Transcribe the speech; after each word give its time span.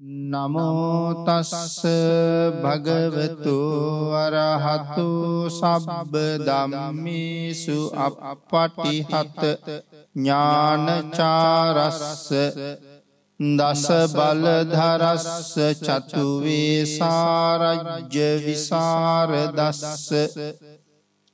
නමෝතස්ස 0.00 1.82
භගවතු 2.62 3.54
වරහතු 4.12 5.50
සබ්බ 5.50 6.14
දම්මිසු 6.38 7.90
අපපටිහත 7.98 9.42
ඥානචාරස්ස 10.14 12.30
දස 13.40 13.86
බලධරස්ස 14.14 15.54
චතුවේ 15.82 16.86
සාරජ්‍ය 16.88 18.38
විසාර 18.38 19.30
දස්ස 19.52 20.12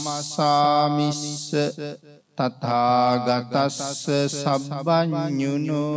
තථාගතස්ස 2.38 4.06
සබ්බඥුනෝ 4.34 5.88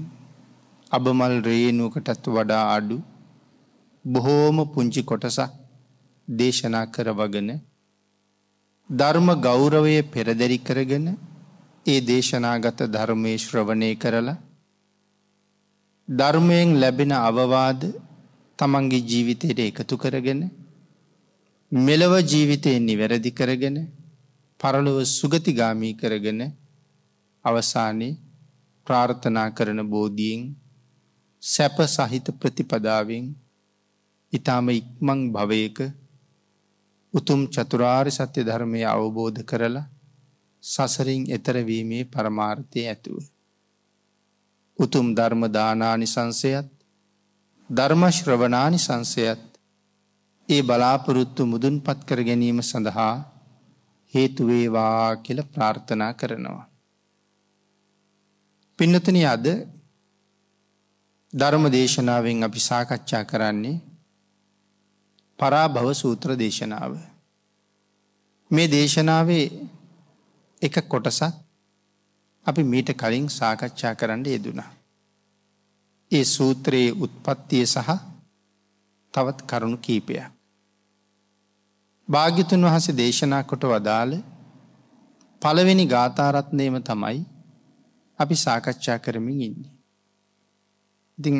අබමල් 0.91 1.35
රේනුවකටත් 1.41 2.25
වඩා 2.29 2.63
අඩු 2.69 2.97
බොහෝම 4.05 4.57
පුංචි 4.67 5.03
කොටසක් 5.03 5.53
දේශනා 6.27 6.85
කරවගෙන 6.87 7.51
ධර්ම 8.89 9.29
ගෞරවය 9.41 9.95
පෙරදැරි 10.07 10.59
කරගෙන 10.59 11.07
ඒ 11.85 11.99
දේශනාගත 12.03 12.79
ධර්මය 12.91 13.33
ශ්‍රවණය 13.37 13.91
කරලා 13.95 14.41
ධර්මයෙන් 16.07 16.69
ලැබෙන 16.75 17.11
අවවාද 17.11 17.81
තමන්ගේ 18.59 19.01
ජීවිතයට 19.01 19.59
එකතු 19.61 19.95
කරගෙන 19.97 20.41
මෙලව 21.71 22.13
ජීවිතයෙන් 22.21 22.83
නිවැරදි 22.83 23.31
කරගෙන 23.31 23.77
පරලොව 24.59 24.97
සුගතිගාමී 25.09 25.93
කරගෙන 25.93 26.41
අවසානයේ 27.45 28.19
ප්‍රාර්ථනා 28.87 29.49
කරන 29.49 29.79
බෝධියෙන් 29.85 30.41
සැප 31.43 31.77
සහිත 31.87 32.27
ප්‍රතිපදාවෙන් 32.33 33.25
ඉතාම 34.33 34.67
ඉක්මං 34.71 35.21
භවයක 35.31 35.77
උතුම් 37.13 37.41
චතුරාර් 37.47 38.07
සත්‍ය 38.09 38.41
ධර්මය 38.41 38.81
අවබෝධ 38.85 39.41
කරලා 39.43 39.89
සසරින් 40.63 41.23
එතරවීමේ 41.27 42.03
පරමාර්ථය 42.05 42.79
ඇතුව. 42.83 43.32
උතුම් 44.79 45.07
ධර්ම 45.15 45.43
දානානි 45.47 46.07
සංසයත් 46.07 46.67
ධර්මශ්‍රවනානි 47.69 48.79
සංසයත් 48.79 49.41
ඒ 50.49 50.61
බලාපොරොත්තු 50.61 51.45
මුදුන් 51.45 51.75
පත් 51.81 51.99
කර 52.05 52.19
ගැනීම 52.23 52.59
සඳහා 52.61 53.15
හේතුවේවා 54.13 55.15
කියල 55.15 55.39
ප්‍රාර්ථනා 55.43 56.13
කරනවා. 56.13 56.65
පින්නතන 58.79 59.17
අද 59.25 59.45
ධර්ම 61.33 61.65
දේශනාවෙන් 61.71 62.43
අපි 62.43 62.59
සාකච්ඡා 62.59 63.23
කරන්නේ 63.23 63.81
පරාභව 65.39 65.87
සූත්‍ර 65.93 66.29
දේශනාව. 66.37 66.93
මේ 68.51 68.67
දේශනාවේ 68.67 69.45
එක 70.61 70.75
කොටසක් 70.87 71.42
අපි 72.45 72.63
මීට 72.63 72.89
කලින් 72.93 73.27
සාකච්ඡා 73.29 73.93
කරන්න 73.93 74.25
යෙදුනා. 74.25 74.71
ඒ 76.11 76.23
සූත්‍රයේ 76.25 76.95
උත්පත්තිය 76.97 77.65
සහ 77.65 77.89
තවත් 79.13 79.39
කරුණු 79.41 79.77
කීපයක්. 79.77 80.31
භාග්‍යතුන් 82.07 82.65
වහස 82.65 82.87
දේශනා 82.97 83.43
කොට 83.43 83.63
වදාළ 83.63 84.13
පළවෙනි 85.41 85.85
ගාථාරත්නයම 85.85 86.75
තමයි 86.81 87.19
අපි 88.19 88.35
සාකච්ඡා 88.35 88.99
කරමින් 88.99 89.41
ඉන්නේ. 89.41 89.71
ඉතින් 91.17 91.37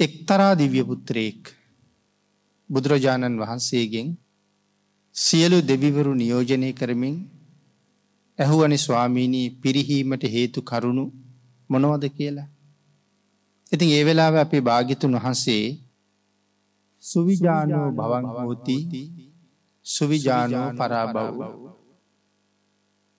එක්තරා 0.00 0.52
දිව්‍යපුත්‍රයෙක් 0.54 1.42
බුදුරජාණන් 2.70 3.40
වහන්සේගෙන් 3.40 4.08
සියලු 5.16 5.58
දෙවිවරු 5.62 6.12
නියෝජනය 6.14 6.70
කරමින් 6.72 7.16
ඇහුවනි 8.38 8.78
ස්වාමීණී 8.78 9.46
පිරිහීමට 9.62 10.24
හේතු 10.26 10.62
කරුණු 10.62 11.04
මොනවද 11.70 12.04
කියලා. 12.10 12.48
ඉතින් 13.72 13.90
ඒ 13.90 14.02
වෙලාව 14.04 14.36
අපේ 14.36 14.60
භාගිතුන් 14.60 15.16
වහන්සේ 15.16 15.64
සුවිජානෝ 17.02 17.88
බවන් 17.92 18.28
හෝති 18.36 18.76
සුවිජානෝ 19.86 20.68
පරාබව්. 20.72 21.16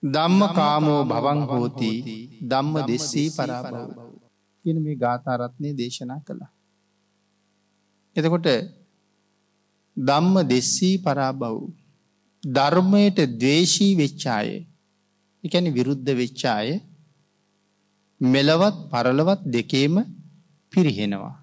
දම්ම 0.04 0.42
කාමෝ 0.54 1.02
බවන් 1.04 1.44
හෝති 1.44 1.92
දම්ම 2.48 2.76
දෙස්සී 2.88 3.28
පරාබව්. 3.32 3.76
කියන 4.66 4.82
මේ 4.82 4.96
ගාථාරත්නය 4.96 5.76
දේශනා 5.78 6.20
කළා. 6.22 6.52
එතකොට 8.16 8.50
දම්ම 9.98 10.36
දෙස්සී 10.48 10.96
පරාබව්. 11.00 11.62
ධර්මයට 12.44 13.24
දවේශී 13.38 13.94
වෙච්චායේ 13.96 14.69
එකැන 15.44 15.68
විරුද්ධ 15.74 16.12
වෙච්චාය 16.12 16.70
මෙලවත් 18.22 18.76
පරලවත් 18.92 19.42
දෙකේම 19.46 19.96
පිරිහෙනවා 20.74 21.36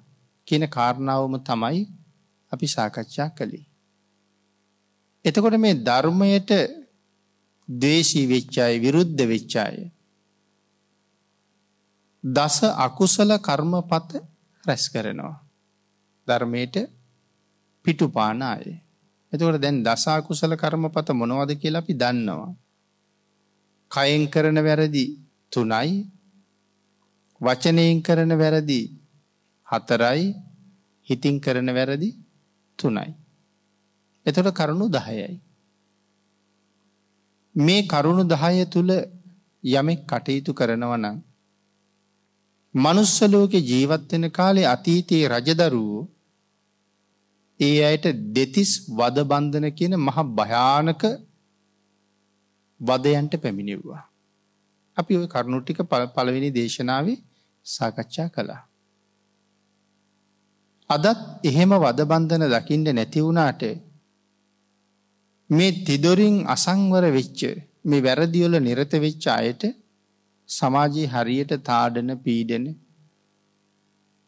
කියන 0.49 0.65
කාරණාවම 0.69 1.35
තමයි 1.41 1.81
අපි 2.53 2.67
සාකච්ඡා 2.67 3.29
කළේ. 3.31 3.67
එතකොට 5.25 5.57
මේ 5.57 5.81
ධර්මයට 5.81 6.51
දේශී 7.69 8.27
වෙච්චාය 8.27 8.75
විරුද්ධ 8.79 9.23
වෙච්චාය. 9.25 9.77
දස 12.25 12.57
අකුසල 12.79 13.31
කර්මපත 13.39 14.11
රැස් 14.65 14.85
කරනවා. 14.89 15.37
ධර්මයට 16.29 16.77
පිටුපානාය. 17.85 18.67
එතකොට 19.33 19.59
දැන් 19.61 19.83
දසාකුසල 19.83 20.53
කර්මපත 20.55 21.09
මොනවද 21.13 21.51
කියලා 21.55 21.83
අපි 21.83 21.95
දන්නවා. 21.95 22.53
කයෙන් 23.91 24.25
කරන 24.27 24.59
වැරදි 24.67 25.05
තුනයි 25.53 25.91
වචනයෙන් 27.41 28.03
කරන 28.03 28.33
වැරදි 28.39 28.81
හතරයි 29.69 30.25
හිතින් 31.09 31.37
කරන 31.41 31.69
වැරදි 31.69 32.09
තුනයි. 32.79 33.11
එතොට 34.27 34.51
කරුණු 34.53 34.87
දහයයි. 34.89 35.29
මේ 37.55 37.83
කරුණු 37.83 38.25
දහය 38.25 38.65
තුළ 38.65 38.91
යමෙක් 39.65 40.01
කටයුතු 40.07 40.53
කරනවනං. 40.53 41.17
මනුස්සලෝක 42.75 43.53
ජීවත්වෙන 43.63 44.25
කාලේ 44.31 44.67
අතීතයේ 44.67 45.29
රජදරුවෝ 45.29 46.03
ඒ 47.61 47.79
අයට 47.85 48.07
දෙතිස් 48.35 48.71
වදබන්ධන 48.91 49.67
කියන 49.71 49.95
මහ 49.97 50.19
භයානක 50.31 51.03
වදයන්ට 52.81 53.35
පැමිණිව්වා. 53.37 54.05
අපි 54.97 55.13
ඔය 55.17 55.27
කරුණුට්ටික 55.27 55.81
පළවෙනි 56.15 56.51
දේශනාවේ 56.51 57.19
සාකච්ඡා 57.67 58.29
කළා. 58.29 58.63
අදත් 60.91 61.21
එහෙම 61.45 61.73
වදබන්ධන 61.77 62.45
දකිින්ට 62.49 62.89
නැතිවුණාට 62.91 63.63
මේ 65.51 65.73
තිදොරින් 65.85 66.37
අසංවර 66.47 67.05
වෙච්ච 67.11 67.41
මේ 67.85 68.01
වැරදිියොල 68.01 68.55
නිරත 68.61 68.93
වෙච්ච 68.99 69.25
අයට 69.33 69.63
සමාජයේ 70.49 71.07
හරියට 71.07 71.53
තාඩන 71.63 72.11
පීඩන 72.19 72.67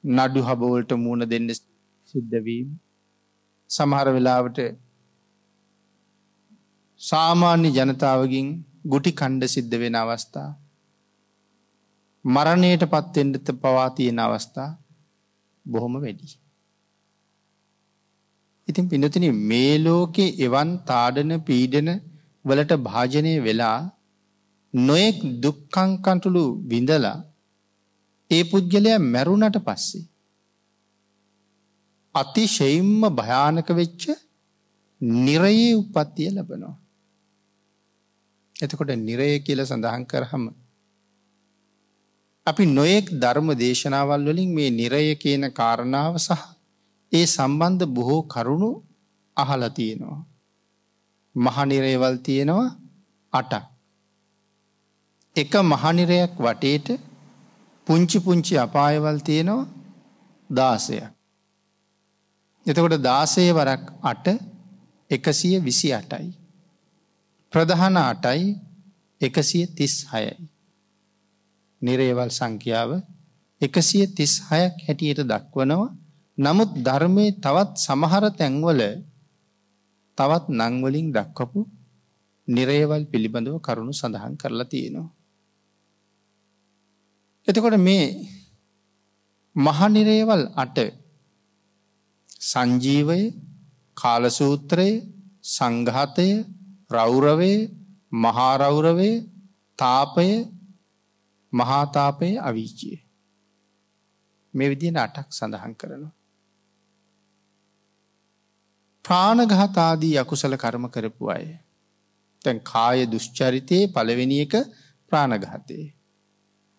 නඩු 0.05 0.41
හබෝල්ට 0.41 0.93
මූුණ 0.97 1.25
දෙන්න 1.27 1.49
සිද්ධවීම 2.09 2.69
සමහර 3.71 4.09
වෙලාවට 4.09 4.59
සාමාන්‍ය 7.01 7.69
ජනතාවගින් 7.69 8.47
ගුටි 8.85 9.11
කණ්ඩ 9.11 9.45
සිද්ධ 9.47 9.75
වෙන 9.75 9.97
අවස්ථා 9.97 10.49
මරණයට 12.25 12.85
පත්වෙන්ඩත 12.85 13.49
පවාතියෙන 13.57 14.19
අවස්ථා 14.19 14.71
බොහොම 15.67 15.95
වැඩි. 15.95 16.29
ඉතින් 18.69 18.89
පිනතින 18.89 19.27
මේ 19.45 19.75
ලෝකෙ 19.79 20.27
එවන් 20.39 20.73
තාඩන 20.85 21.33
පීඩන 21.41 21.91
වලට 22.45 22.81
භාජනය 22.81 23.33
වෙලා 23.41 23.79
නොයෙක් 24.75 25.21
දුක්කංකන්ටුළු 25.43 26.45
විඳලා 26.69 27.19
ඒ 28.31 28.43
පුද්ගලය 28.45 28.93
මැරුණට 29.05 29.61
පස්සේ. 29.61 30.05
අතිශයිම්ම 32.15 33.03
භයානක 33.13 33.71
වෙච්ච 33.73 34.03
නිරයේ 35.01 35.73
උපත්තිය 35.77 36.31
ලබනවා. 36.31 36.77
එතකොට 38.59 38.91
නිරය 38.99 39.31
කියල 39.39 39.61
සඳහන් 39.65 40.05
කරහම. 40.05 40.45
අපි 42.47 42.65
නොයෙක් 42.69 43.07
ධර්ම 43.15 43.49
දේශනාවල් 43.55 44.23
වලින් 44.29 44.51
මේ 44.55 44.71
නිරය 44.71 45.07
කියන 45.15 45.45
කාරණාව 45.51 46.15
සහ 46.19 46.43
ඒ 47.13 47.27
සම්බන්ධ 47.27 47.85
බොහෝ 47.87 48.23
කරුණු 48.25 48.71
අහල 49.37 49.63
තියෙනවා. 49.69 50.21
මහනිරේවල් 51.35 52.17
තියෙනවා 52.19 52.69
අටක්. 53.33 53.65
එක 55.37 55.53
මහනිරයක් 55.65 56.33
වටේට 56.37 56.89
පුංචි 57.87 58.19
පුංචි 58.19 58.55
අපායවල් 58.59 59.19
තියෙනවා 59.21 59.71
දාසයක්. 60.51 61.05
එතකොට 62.67 62.97
දාසය 63.01 63.45
වරක් 63.51 63.83
අට 64.03 64.27
එකසිය 65.11 65.57
විසි 65.61 65.89
අටයි. 65.93 66.38
ප්‍රධාන 67.53 67.97
අටයි 67.97 68.43
එකසිය 69.21 69.67
තිස් 69.69 69.95
හයයි. 70.11 70.35
නිරේවල් 71.83 72.31
සංඛ්‍යාව 72.31 72.91
එකසිය 73.61 74.07
තිස් 74.09 74.33
හයක් 74.49 74.75
හැටියට 74.85 75.21
දක්වනවා 75.25 75.95
නමුත් 76.39 76.71
ධර්මය 76.79 77.27
තවත් 77.37 77.71
සමහර 77.77 78.25
තැන්වල 78.31 78.81
තවත් 80.19 80.45
නංවලින් 80.51 81.07
දක්වපු 81.11 81.61
නිරේවල් 82.49 83.03
පිළිබඳව 83.05 83.57
කරුණු 83.59 83.93
සඳහන් 83.93 84.35
කරලා 84.37 84.65
තියෙනවා. 84.65 85.09
එතකොට 87.49 87.77
මේ 87.79 88.07
මහනිරේවල් 89.57 90.43
අට 90.55 90.79
සංජීවය 92.43 93.21
කාලසූත්‍රය 93.97 94.91
සංඝාතය 95.47 96.29
රෞරවේ 96.91 97.59
මහාරෞරවේ 98.13 99.17
තාපය 99.79 100.29
මහාතාපය 101.53 102.31
අවිචිය 102.41 102.97
මේ 104.55 104.69
විදින 104.69 104.97
අටක් 104.97 105.29
සඳහන් 105.31 105.75
කරනවා. 105.75 106.13
ප්‍රාණඝාතාදී 109.05 110.17
අකුසල 110.17 110.55
කර්ම 110.57 110.85
කරපු 110.89 111.31
අය. 111.31 111.45
තැන් 112.43 112.59
කාය 112.63 113.07
දුෂ්චරිතයේ 113.07 113.85
පළවෙනි 113.89 114.41
එක 114.41 114.55
ප්‍රාණඝාතයේ. 115.13 115.87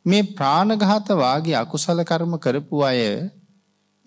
මේ 0.05 0.23
ප්‍රාණඝාතවාගේ 0.31 1.55
අකුසල 1.55 2.01
කර්ම 2.03 2.33
කරපු 2.37 2.83
අය 2.83 2.99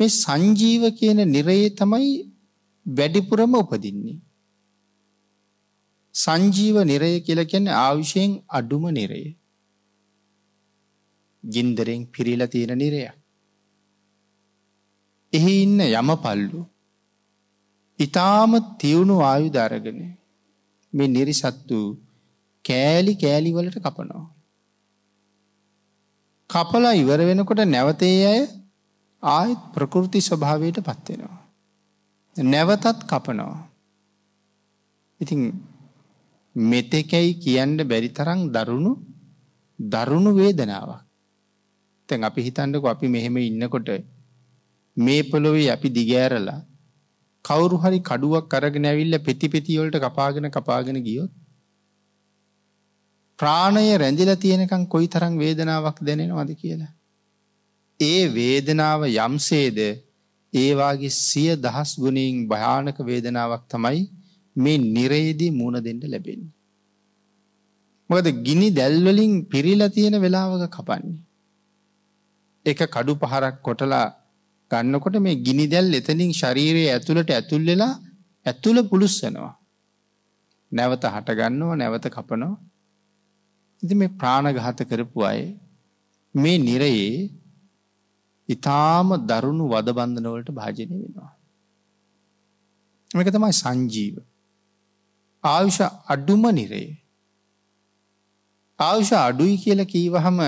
මේ 0.00 0.10
සංජීව 0.14 0.84
කියන 0.98 1.20
නිරයේ 1.28 1.70
තමයි 1.72 2.12
වැඩිපුරම 2.86 3.54
උපදින්නේ. 3.54 4.18
සංජීව 6.14 6.76
නිරය 6.84 7.12
කියල 7.20 7.40
කියන්නේ 7.44 7.78
ආවිෂයෙන් 7.78 8.32
අඩුම 8.48 8.84
නිරය. 8.90 9.22
ගින්දරෙන් 11.44 12.02
පිරිල 12.06 12.46
තියෙන 12.46 12.78
නිරය. 12.78 13.02
එහි 15.32 15.54
ඉන්න 15.62 15.80
යම 15.80 16.10
පල්ලු. 16.16 16.60
ඉතාම 17.98 18.52
තිවුණු 18.78 19.16
ආයු 19.22 19.48
දරගෙන 19.50 20.00
මේ 20.92 21.08
නිරිසත්තු 21.08 21.80
කෑලි 22.64 23.14
කෑලිවලට 23.14 23.78
කපනවා. 23.78 24.24
කපලා 26.50 26.94
ඉවර 26.94 27.20
වෙනකොට 27.20 27.64
නැවතේ 27.66 28.16
අය 28.26 28.42
ආයත් 29.22 29.60
ප්‍රකෘති 29.74 30.20
ස්වභාවයට 30.20 30.78
පත්වෙනවා. 30.80 31.40
නැවතත් 32.36 32.98
කපනවා. 33.06 33.58
ඉතින් 35.20 35.40
මෙතෙකැයි 36.56 37.34
කියන්න 37.34 37.76
බැරි 37.84 38.08
තරං 38.08 38.40
දරුණු 38.52 38.92
දරුණු 39.78 40.30
වේදනාවක්. 40.34 41.02
තැන් 42.08 42.24
අපි 42.24 42.42
හිතන්නක 42.42 42.84
අපි 42.84 43.08
මෙහෙම 43.08 43.36
ඉන්නකොට 43.38 43.88
මේ 44.96 45.22
පොළොවේ 45.22 45.70
අපි 45.70 45.88
දිගෑරලා 45.88 46.60
කවුරු 47.44 47.76
හරි 47.76 48.00
කඩුවක් 48.00 48.48
කරගෙන 48.48 48.86
ඇවිල්ල 48.86 49.18
පෙති 49.18 49.48
පෙතිවලට 49.48 49.96
කපාගෙන 49.98 50.50
කපාගෙන 50.50 50.98
ගියොත් 51.02 51.32
ප්‍රාණය 53.38 53.96
රැඳිල 53.96 54.32
තියෙනකං 54.36 54.86
කොයි 54.86 55.08
තරං 55.08 55.38
වේදනාවක් 55.38 55.98
දැනෙනවද 56.00 56.50
කියලා. 56.54 56.92
ඒ 58.00 58.22
වේදනාව 58.28 59.00
යම්සේද 59.06 59.78
ඒවාගේ 60.52 61.10
සිය 61.18 61.56
දහස් 61.56 61.90
ගුණින් 61.96 62.46
භයානක 62.48 62.98
වේදනාවක් 63.00 63.64
තමයි 63.68 64.02
මේ 64.56 64.78
නිරේදී 64.78 65.50
මුණ 65.50 65.76
දෙන්න 65.84 66.02
ලැබෙන්නේ. 66.04 66.52
මොකද 68.10 68.26
ගිනි 68.44 68.68
දැල්වලින් 68.70 69.32
පිරිලා 69.44 69.88
තියෙන 69.88 70.16
වෙලාවක 70.20 70.64
කපන්නේ. 70.68 71.20
එක 72.66 72.80
කඩු 72.86 73.12
පහරක් 73.14 73.56
කොටලා 73.62 74.06
ගන්නකොට 74.70 75.16
මේ 75.20 75.36
ගිනි 75.36 75.66
දැල් 75.66 75.94
එතනින් 75.94 76.32
ශරීරයේ 76.32 76.92
ඇතුළට 76.92 77.30
ඇතුල් 77.30 77.64
වෙලා 77.66 77.94
ඇතුළ 78.46 78.78
පුළුස්සනවා. 78.82 79.52
නැවත 80.72 81.04
හටගන්නවා 81.04 81.76
නැවත 81.76 82.06
කපනවා. 82.08 82.54
ඉති 83.82 83.94
මේ 83.94 84.14
ප්‍රාණඝාත 84.20 84.80
කරපු 84.82 85.20
අය 85.24 85.40
මේ 86.34 86.58
නිරයේ 86.58 87.30
ඉතාම 88.48 89.08
දරුණු 89.26 89.64
වදබන්ධනවලට 89.68 90.50
භාජනය 90.50 90.94
වෙනවා. 90.94 91.32
මේක 93.10 93.28
තමයි 93.28 93.52
සංජීව. 93.52 94.16
ආයුෂ 95.44 95.78
අඩුම 96.08 96.44
නිරේ. 96.50 96.90
ආයුෂ 98.78 99.12
අඩුයි 99.20 99.56
කියල 99.56 99.84
කීවහම 99.84 100.42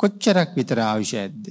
කොච්චරක් 0.00 0.54
විතර 0.56 0.78
ආවිෂ 0.80 1.14
ඇද්ද. 1.14 1.44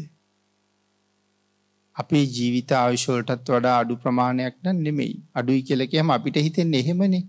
අපේ 1.96 2.26
ජීවිත 2.28 2.72
ආවිශෝලටත් 2.74 3.50
වඩා 3.50 3.76
අඩු 3.80 3.98
ප්‍රමාණයක් 3.98 4.56
නම් 4.64 4.78
නෙමෙයි 4.82 5.18
අඩුයි 5.36 5.62
කියලකෙම 5.62 6.10
අපිට 6.10 6.38
හිතෙන් 6.38 6.74
එහෙමනේ 6.74 7.26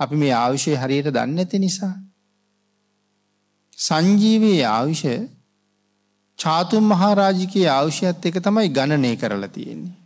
අපි 0.00 0.14
මේ 0.16 0.34
ආවිෂය 0.34 0.76
හරියට 0.76 1.10
දන්න 1.10 1.38
ඇති 1.38 1.58
නිසා. 1.58 1.94
සංජීවයේ 3.78 4.64
ආවිෂ 4.66 5.04
චාතුම් 6.38 6.84
මහාරාජිකයේ 6.84 7.68
ආවුෂයත් 7.68 8.26
එක 8.26 8.36
තමයි 8.42 8.68
ගණනය 8.68 9.16
කරලා 9.16 9.48
තියෙන්නේ. 9.48 9.96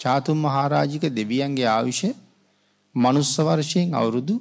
චාතුම් 0.00 0.38
මහාරාජික 0.38 1.04
දෙවියන්ගේ 1.18 1.68
ආවිෂ 1.68 2.00
මනුස්ස 2.94 3.34
වර්ෂයෙන් 3.38 3.88
අවුරුදු 3.94 4.36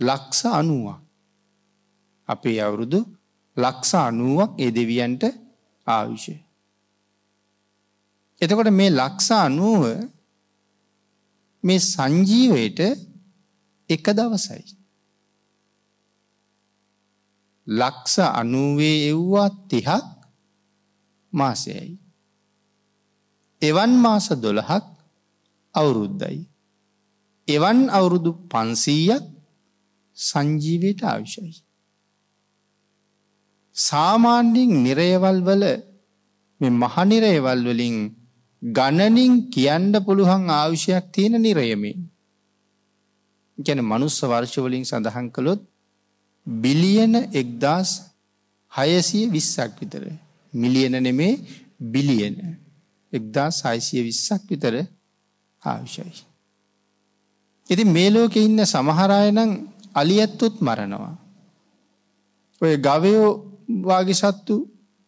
ලක්ෂ 0.00 0.40
අනුවක්. 0.52 0.98
අපේ 2.28 2.58
අවුරුදු 2.60 3.00
ලක්ෂ 3.56 3.92
අනුවක් 4.00 4.50
ඒ 4.58 4.70
දෙවියන්ට 4.70 5.22
ආවිෂය. 5.86 6.34
එතකොට 8.40 8.70
මේ 8.70 8.90
ලක්ෂ 8.90 9.28
අනුව 9.38 9.82
මේ 11.64 11.80
සංජීවයට 11.82 12.80
එක 13.90 14.04
දවසයි. 14.10 14.64
ලක්ෂ 17.66 18.16
අනුවේ 18.32 18.96
එව්වා 19.10 19.48
තිහක් 19.70 19.88
මාසයයි. 21.32 22.03
එවන් 23.64 23.92
මාස 23.96 24.26
දොළහක් 24.36 24.84
අවුරුද්දයි. 25.74 26.38
එවන් 27.48 27.78
අවුරුදු 27.88 28.30
පන්සීයක් 28.50 29.24
සංජීවයට 30.16 31.00
ආවිශයි. 31.02 31.52
සාමාන්‍යින් 33.76 34.72
නිරයවල් 34.82 35.40
වල 35.40 35.64
මහනිරයවල් 36.60 37.60
වලින් 37.68 37.96
ගණනින් 38.62 39.32
කියන්න 39.50 39.92
පුළුවන් 40.06 40.44
ආවිෂයක් 40.50 41.06
තියෙන 41.12 41.36
නිරයමේ. 41.38 41.96
ගැන 43.58 43.80
මනුස්ස 43.82 44.18
වර්ෂවලින් 44.22 44.84
සඳහන් 44.84 45.28
කළොත් 45.30 45.62
බිලියන 46.46 47.14
එක්දස් 47.32 47.90
හයසිය 48.72 49.24
විස්සක් 49.26 49.72
විතර. 49.80 50.04
මිලියන 50.52 50.94
නෙමේ 50.98 51.34
බිලියන 51.92 52.36
එක්දා 53.14 53.48
සයිසිය 53.50 54.02
විස්සක් 54.02 54.42
විතර 54.50 54.74
ආවිෂයි. 55.62 56.24
ඉති 57.66 57.84
මේ 57.86 58.10
ලෝකෙ 58.10 58.40
ඉන්න 58.40 58.60
සමහරායනං 58.64 59.52
අලි 59.94 60.16
ඇත්තුත් 60.20 60.56
මරනවා. 60.60 61.14
ඔය 62.60 62.74
ගවයෝ 62.78 63.28
වාගේ 63.82 64.14
සත්තු 64.14 64.54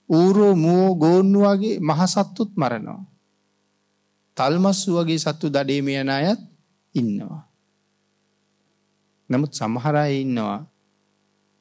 ඌරෝ 0.09 0.55
මුවෝ 0.55 0.95
ගෝන්නු 0.95 1.39
වගේ 1.45 1.81
මහසත්තුත් 1.81 2.51
මරනවා. 2.57 3.03
තල්මස්සු 4.37 4.89
වගේ 4.97 5.19
සත්තු 5.19 5.47
දඩේම 5.49 5.89
යන 5.95 6.11
අයත් 6.11 6.41
ඉන්නවා. 6.95 7.43
නමුත් 9.31 9.53
සමහරය 9.55 10.13
ඉන්නවා 10.23 10.61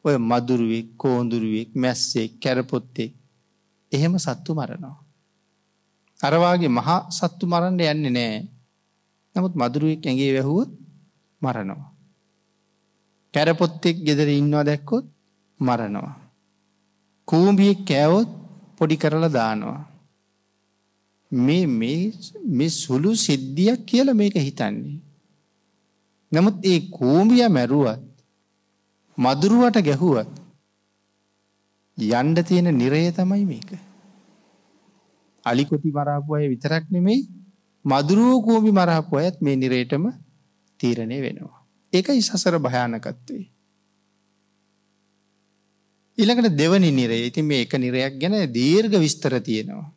ඔය 0.06 0.16
මදුරුවෙක් 0.22 0.88
කෝඳුරුවෙක් 0.98 1.70
මැස්සෙක් 1.76 2.32
කැරපොත්තෙක් 2.42 3.12
එහෙම 3.92 4.14
සත්තු 4.18 4.52
මරනවා. 4.54 5.05
අරවාගේ 6.20 6.68
මහා 6.68 7.00
සත්තු 7.10 7.48
මරන්න 7.48 7.80
යන්නේ 7.80 8.14
නෑ. 8.18 8.38
නමුත් 9.36 9.54
මදුරුවෙක් 9.56 10.06
ඇගේ 10.06 10.32
වැැහුවොත් 10.34 10.72
මරනවා. 11.42 11.92
කැරපොත්තෙක් 13.34 13.98
ගෙදර 14.06 14.30
ඉන්නවා 14.30 14.64
දැක්කොත් 14.64 15.06
මරනවා. 15.60 16.16
කූම්බියෙක් 17.28 17.82
කෑවොත් 17.88 18.30
පොඩි 18.78 18.98
කරලා 18.98 19.30
දානවා. 19.30 19.82
මේ 21.32 22.70
සුළු 22.70 23.12
සිද්ධියක් 23.16 23.86
කියල 23.86 24.14
මේක 24.14 24.36
හිතන්නේ. 24.38 25.00
නමුත් 26.32 26.58
ඒ 26.64 26.80
කූම්බිය 26.92 27.48
මැරුවත් 27.48 28.02
මදුරුවට 29.18 29.78
ගැහුවත් 29.82 30.32
යන්ඩ 31.98 32.38
තියෙන 32.44 32.70
නිරය 32.78 33.12
තමයි 33.12 33.46
මේක. 33.46 33.70
අලිකොටි 35.46 35.90
මරාපු 35.92 36.38
අය 36.38 36.46
විතරක් 36.50 36.86
නෙමෙයි 36.92 37.22
මදුරුවෝ 37.86 38.40
කෝමි 38.42 38.72
මරාපු 38.72 39.18
අයත් 39.18 39.38
මේ 39.42 39.56
නිරේටම 39.56 40.06
තීරණය 40.80 41.18
වෙනවා. 41.22 41.60
ඒකයි 41.94 42.22
සසර 42.22 42.56
භයානකත්වේ. 42.60 43.44
ඉළඟට 46.18 46.58
දෙවනි 46.58 46.90
නිරේ 46.92 47.26
ඉති 47.28 47.42
මේ 47.42 47.62
එක 47.62 47.74
නිරයක් 47.76 48.16
ගැන 48.22 48.36
දීර්ඝ 48.52 48.98
විස්තර 49.00 49.34
තියෙනවා. 49.40 49.90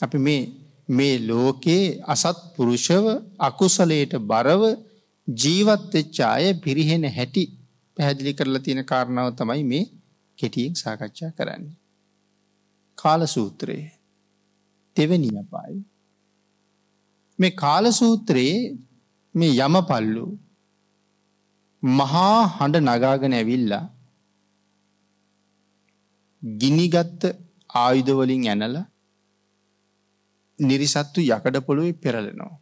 අපි 0.00 0.18
මේ 0.88 1.14
ලෝකයේ 1.20 1.98
අසත් 2.06 2.38
පුරුෂව 2.54 3.06
අකුසලයට 3.40 4.14
බරව 4.22 4.62
ජීවත්වෙච්චාය 5.28 6.46
පිරිහෙන 6.60 7.04
හැටි 7.08 7.44
පැහැදිලි 7.96 8.32
කරලා 8.34 8.64
තියෙන 8.64 8.84
කාරණාව 8.84 9.28
තමයි 9.34 9.64
මේ 9.64 9.84
කෙටියෙන් 10.38 10.74
සාකච්ඡා 10.74 11.30
කරන්නේ. 11.30 11.79
කාලසූත්‍රයේ 13.00 13.86
තෙවැනි 14.96 15.30
අපායි. 15.42 15.80
මේ 17.38 17.52
කාලසූත්‍රයේ 17.62 18.58
මේ 19.34 19.52
යම 19.58 19.76
පල්ලු 19.82 20.24
මහා 21.82 22.38
හඬ 22.48 22.86
නගාගෙන 22.86 23.34
ඇවිල්ලා 23.34 23.84
ගිනිගත්ත 26.42 27.22
ආයුධවලින් 27.74 28.48
ඇනල 28.48 28.76
නිරිසත්තු 30.58 31.20
යකඩ 31.26 31.56
පොළොවේ 31.66 32.00
පෙරලනවා. 32.02 32.52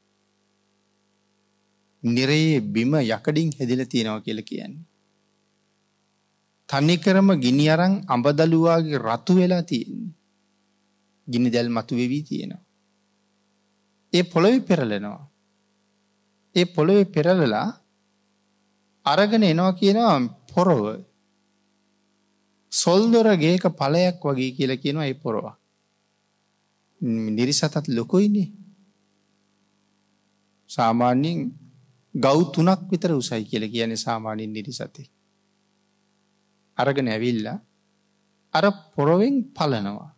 නිරයේ 2.02 2.60
බිම 2.68 2.92
යකඩින් 2.96 3.50
හෙදිල 3.58 3.82
තියෙනවා 3.86 4.20
කියල 4.20 4.42
කියන්නේ. 4.42 4.86
තනිකරම 6.68 7.28
ගිනි 7.40 7.66
අරං 7.68 7.94
අඹදලුවාගේ 8.08 8.98
රතු 8.98 9.32
වෙලා 9.34 9.62
තියෙන්නේ. 9.62 10.17
ගිනි 11.28 11.50
දැල් 11.50 11.68
මතු 11.68 11.94
වෙවී 11.96 12.22
තියෙනවා. 12.22 12.64
ඒ 14.12 14.22
පොළොවෙ 14.22 14.60
පෙරලෙනවා. 14.60 15.30
ඒ 16.54 16.66
පොළොවෙ 16.66 17.04
පෙරලලා 17.06 17.68
අරගෙන 19.06 19.42
එනවා 19.42 19.72
කියනවා 19.72 20.16
පොරොව 20.50 20.84
සොල්දොර 22.72 23.28
ගේක 23.36 23.64
පලයක් 23.72 24.22
වගේ 24.24 24.50
කියල 24.52 24.72
කියනවා 24.76 25.06
ඒ 25.06 25.14
පොරවා. 25.14 25.56
නිරිසතත් 27.30 27.86
ලොකොයිනේ 27.88 28.48
සාමාන්‍යින් 30.70 31.38
ගෞ 32.14 32.40
තුනක් 32.44 32.80
විතර 32.90 33.12
උසයි 33.12 33.44
කියල 33.44 33.64
කියන 33.68 33.96
සාමාන්‍යින් 33.96 34.52
නිරිසතේ. 34.52 35.08
අරගෙන 36.78 37.08
ඇවිල්ලා 37.08 37.58
අර 38.54 38.64
පොරොවෙන් 38.94 39.36
පලනවා. 39.56 40.17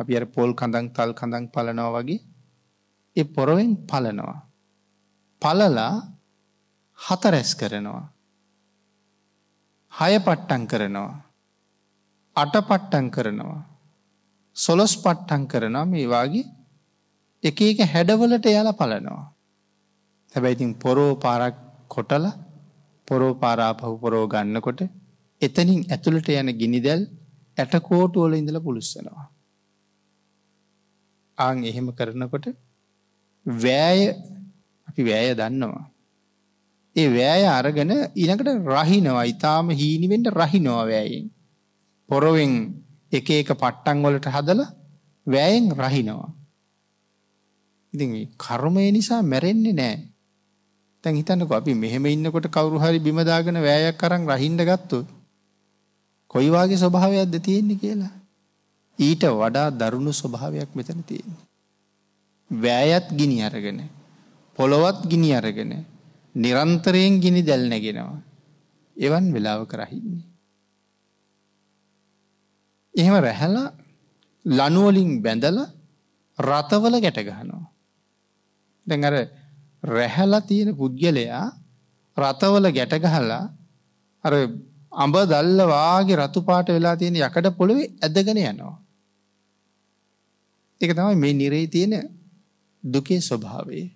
අපි 0.00 0.12
අර 0.18 0.26
පොල් 0.26 0.50
කඳන් 0.54 0.86
තල් 0.96 1.10
කඳන් 1.12 1.44
පලනවා 1.54 1.94
වගේ 1.96 2.20
ඒ 3.16 3.24
පොරොවෙන් 3.26 3.72
පලනවා. 3.86 4.38
පලලා 5.42 5.94
හතරැස් 6.98 7.50
කරනවා. 7.54 8.04
හය 9.92 10.12
පට්ටන් 10.18 10.62
කරනවා. 10.66 11.12
අට 12.36 12.54
පට්ටන් 12.60 13.06
කරනවා. 13.10 13.60
සොලොස් 14.56 14.94
පට්ටන් 14.96 15.42
කරනවා 15.46 15.84
මේ 15.84 16.06
වගේ 16.06 16.46
එක 17.42 17.58
එක 17.62 17.80
හැඩවලට 17.86 18.46
යාල 18.46 18.70
පලනවා. 18.72 19.24
හැබැයිතින් 20.34 20.72
පොරෝ 20.74 21.12
පාරක් 21.16 21.56
කොටල 21.88 22.26
පොරෝ 23.08 23.34
පාරාපහු 23.34 23.94
පොරෝ 23.98 24.26
ගන්නකොට 24.28 24.80
එතනින් 25.42 25.80
ඇතුළට 25.86 26.28
යන 26.32 26.50
ගිනිදැල් 26.60 27.02
ඇටකෝටුවල 27.58 28.34
ඉඳල 28.34 28.58
පුළුස්සනවා. 28.60 29.29
ආං 31.40 31.64
එහෙම 31.64 31.86
කරනකොට 31.92 32.46
වෑය 33.46 34.00
අපි 34.88 35.02
වෑය 35.02 35.32
දන්නවා. 35.34 35.84
ඒ 36.96 37.08
වෑය 37.08 37.44
අරගෙන 37.48 37.92
ඉනකට 38.16 38.50
රහිනවා 38.68 39.24
ඉතාම 39.24 39.70
හීනිවෙන්ට 39.72 40.28
රහිනවා 40.32 40.84
වෑයෙන්. 40.86 41.26
පොරොවෙන් 42.08 42.52
එක 43.12 43.30
එක 43.32 43.50
පට්ටංගොලට 43.54 44.26
හදල 44.26 44.60
වෑයෙන් 45.26 45.66
රහිනවා. 45.72 46.30
ඉති 47.94 48.06
කර්මය 48.38 48.84
නිසා 48.92 49.22
මැරෙන්නේ 49.22 49.72
නෑ 49.72 49.96
තැන් 51.04 51.16
හිතන්නක 51.16 51.50
අපි 51.50 51.74
මෙහෙම 51.74 52.04
ඉන්නකොට 52.06 52.46
කවරු 52.48 52.78
හරි 52.78 53.00
බිමදාගෙන 53.00 53.58
වෑයක් 53.58 53.96
කරන්න 53.96 54.28
රහින්ඩ 54.28 54.62
ගත්තු. 54.62 54.98
කොයිවාගේ 56.30 56.76
ස්වභාවයක්ද 56.76 57.34
තියෙන්නේ 57.40 57.80
කියලා. 57.82 58.19
ඊට 58.98 59.22
වඩා 59.40 59.68
දරුණු 59.70 60.12
ස්වභාවයක් 60.12 60.70
මෙතන 60.74 61.00
තියෙන්නේ. 61.02 61.46
වෑයත් 62.50 63.06
ගිනි 63.18 63.38
අරගෙන. 63.42 63.80
පොළොවත් 64.58 65.06
ගිනි 65.06 65.30
අරගෙන. 65.34 65.72
නිරන්තරයෙන් 66.34 67.20
ගිනි 67.20 67.42
දැල්නැගෙනවා. 67.42 68.22
එවන් 68.96 69.26
වෙලාව 69.34 69.60
කරහින්නේ. 69.66 70.26
එහෙම 72.94 73.16
රැහැලා 73.18 73.68
ලනුවලින් 74.44 75.10
බැඳල 75.22 75.58
රතවල 76.38 76.94
ගැටගහනවා. 77.00 77.64
දැන් 78.86 79.04
අර 79.04 79.16
රැහැලා 79.82 80.40
තියෙන 80.40 80.76
පුද්ගලයා 80.76 81.46
රතවල 82.16 82.66
ගැටගහලා 82.70 83.44
අර 84.24 84.34
අඹ 84.92 85.16
දල්ල 85.16 85.60
වාගේ 85.66 86.16
රතු 86.16 86.40
පාට 86.42 86.68
වෙලා 86.68 86.96
තියෙන 86.96 87.16
යකඩ 87.16 87.46
පොළොවේ 87.56 87.90
ඇදගෙන 88.02 88.40
යනවා. 88.42 88.76
එක 90.80 90.92
තමයි 90.96 91.16
මේ 91.16 91.32
නිරේ 91.32 91.66
තියෙන 91.66 91.94
දුකේ 92.84 93.20
ස්වභාවේ. 93.20 93.86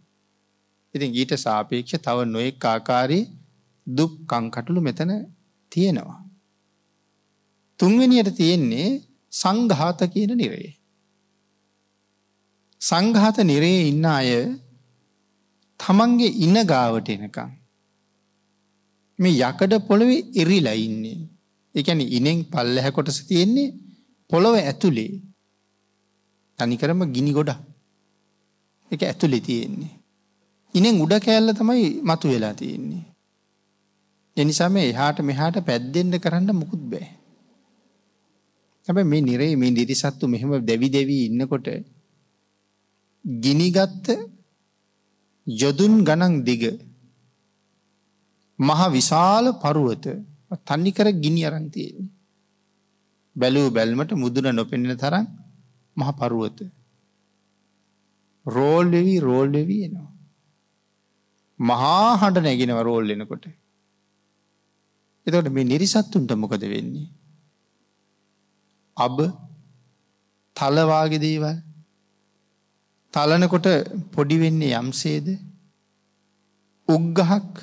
ඉතින් 0.94 1.10
ඊට 1.12 1.32
සාපේක්ෂ 1.36 1.98
තව 1.98 2.18
නොයෙක් 2.26 2.64
ආකාරයේ 2.64 3.30
දුක් 3.86 4.12
කංකටුළු 4.26 4.80
මෙතන 4.80 5.12
තියෙනවා. 5.72 6.20
තුන්වෙනියට 7.80 8.30
තියෙන්නේ 8.36 8.88
සංඝාත 9.32 10.00
කියන 10.12 10.32
නිරේ. 10.36 10.70
සංඝාත 12.80 13.38
නිරේ 13.42 13.80
ඉන්න 13.90 14.06
අය 14.06 14.30
තමන්ගේ 15.80 16.36
ඉන්න 16.44 16.56
ගාවට 16.64 17.08
එනකං. 17.08 17.50
මේ 19.18 19.38
යකඩ 19.42 19.72
පොළොවේ 19.80 20.22
එරිලා 20.34 20.76
ඉන්නේ. 20.78 21.18
එකැන 21.74 22.00
ඉනෙන් 22.08 22.38
පල්ලැහැ 22.44 22.92
කොටස 22.92 23.18
තියෙන්නේ 23.22 23.74
පොළොව 24.30 24.54
ඇතුළේ 24.60 25.10
තනිකරම 26.58 27.00
ගිනි 27.12 27.32
ගොඩ 27.32 27.50
එක 28.90 29.02
ඇතුළෙ 29.02 29.40
තියෙන්නේ. 29.40 29.92
ඉනෙන් 30.74 31.00
උඩ 31.00 31.14
කෑල්ල 31.18 31.50
තමයි 31.52 31.84
මතු 32.02 32.26
වෙලා 32.28 32.54
තියෙන්නේ. 32.54 33.04
එනිසාම 34.36 34.76
එහාට 34.78 35.18
මෙහාට 35.20 35.58
පැද්දෙන්ට 35.60 36.16
කරන්න 36.18 36.50
මුකුත් 36.52 36.82
බෑ. 36.84 37.08
හැබ 38.88 38.98
මේ 39.04 39.20
නිරේ 39.20 39.52
මේ 39.56 39.72
දිරිසත්තු 39.72 40.24
මෙහෙම 40.26 40.54
දැවි 40.60 40.88
දෙවී 40.88 41.22
ඉන්නකොට 41.24 41.68
ගිනිගත්ත 43.24 44.06
යොදුන් 45.46 45.94
ගණන් 46.04 46.34
දිග 46.44 46.64
මහා 48.58 48.88
විශාල 48.88 49.46
පරුවත 49.54 50.06
තන්නිකර 50.66 51.06
ගිනි 51.14 51.42
අරන්තියෙන්. 51.44 52.08
බැලූ 53.36 53.68
බැල්මට 53.70 54.12
මුදුන 54.14 54.48
නොපෙනෙන 54.52 54.96
තරම් 54.96 55.26
මහ 55.96 56.10
පරුවත. 56.12 56.58
රෝල්වෙවී 58.46 59.20
රෝල්වෙවී 59.20 59.84
එනවා. 59.84 60.10
මහා 61.60 62.16
හඬ 62.16 62.44
නැගෙනව 62.44 62.80
රෝල් 62.82 63.10
එනකොට. 63.10 63.44
එතකට 65.26 65.48
මේ 65.48 65.64
නිරිසත්තුන්ට 65.64 66.32
මොකද 66.34 66.64
වෙන්නේ. 66.64 67.08
අබ 68.96 69.16
තලවාගෙ 70.56 71.18
දේවල් 71.18 71.56
තලනකොට 73.14 73.66
පොඩි 74.12 74.36
වෙන්නේ 74.38 74.74
යම්සේද 74.74 75.26
උග්ගහක් 76.88 77.54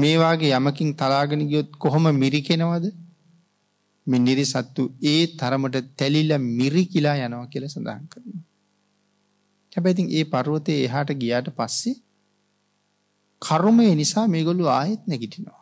මේවාගේ 0.00 0.52
යමකින් 0.54 0.90
තලාගෙන 0.94 1.42
ගියොත් 1.46 1.70
කොහොම 1.76 2.06
මිරිකෙනවද 2.14 2.86
මෙ 4.06 4.18
නිරිසත්තු 4.18 4.82
ඒ 5.04 5.22
තරමට 5.36 5.76
තැලිල 5.96 6.30
මිරි 6.50 6.84
කිලා 6.86 7.16
යනවා 7.18 7.46
කියල 7.46 7.66
සඳහන් 7.68 8.06
කරනවා. 8.06 8.44
හැබැතින් 9.72 10.06
ඒ 10.10 10.24
පරුවතය 10.24 10.72
එහාට 10.84 11.10
ගියාට 11.14 11.48
පස්සේ 11.56 11.96
කරුමය 13.42 13.94
නිසා 13.94 14.26
මේගොල්ලු 14.26 14.64
ආයෙත් 14.68 15.02
නැගිටිනවා. 15.06 15.60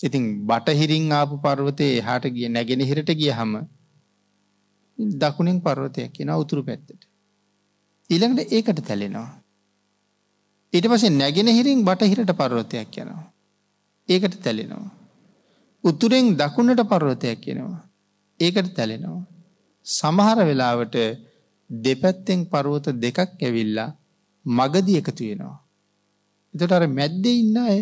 ඉතින් 0.00 0.24
බටහිරින් 0.46 1.12
ආපු 1.12 1.34
පර්වතය 1.38 1.86
එහාට 1.92 2.24
ගිය 2.28 2.48
නැගෙන 2.48 2.80
හිරට 2.82 3.10
ගිය 3.12 3.32
හම 3.32 3.52
දකුණෙන් 5.16 5.60
පර්වතයක් 5.60 6.12
කියෙන 6.12 6.30
උතුරු 6.34 6.62
පැත්තට. 6.62 7.02
ඊළඟට 8.10 8.52
ඒකට 8.52 8.80
තැලෙනවා. 8.82 9.37
ඊට 10.72 10.86
පසේ 10.86 11.10
නැගෙන 11.12 11.48
හිරින් 11.48 11.84
බටහිරට 11.84 12.32
පර්වතයක් 12.32 12.96
යනවා. 12.96 13.26
ඒකට 14.08 14.34
තැලෙනවා. 14.42 14.90
උතුරෙන් 15.84 16.26
දකුණට 16.36 16.82
පර්වතයක් 16.88 17.40
කියෙනවා. 17.40 17.82
ඒකට 18.40 18.70
තැලෙනවා. 18.74 19.26
සමහර 19.86 20.38
වෙලාවට 20.44 20.96
දෙපැත්තෙන් 21.70 22.40
පරුවත 22.46 22.86
දෙකක් 22.96 23.18
ඇවිල්ලා 23.42 23.90
මගදි 24.46 24.98
එකතු 25.00 25.22
වෙනවා. 25.24 25.56
එතට 26.54 26.72
අර 26.72 26.84
මැද්ද 26.88 27.24
ඉන්න 27.26 27.56
අය 27.58 27.80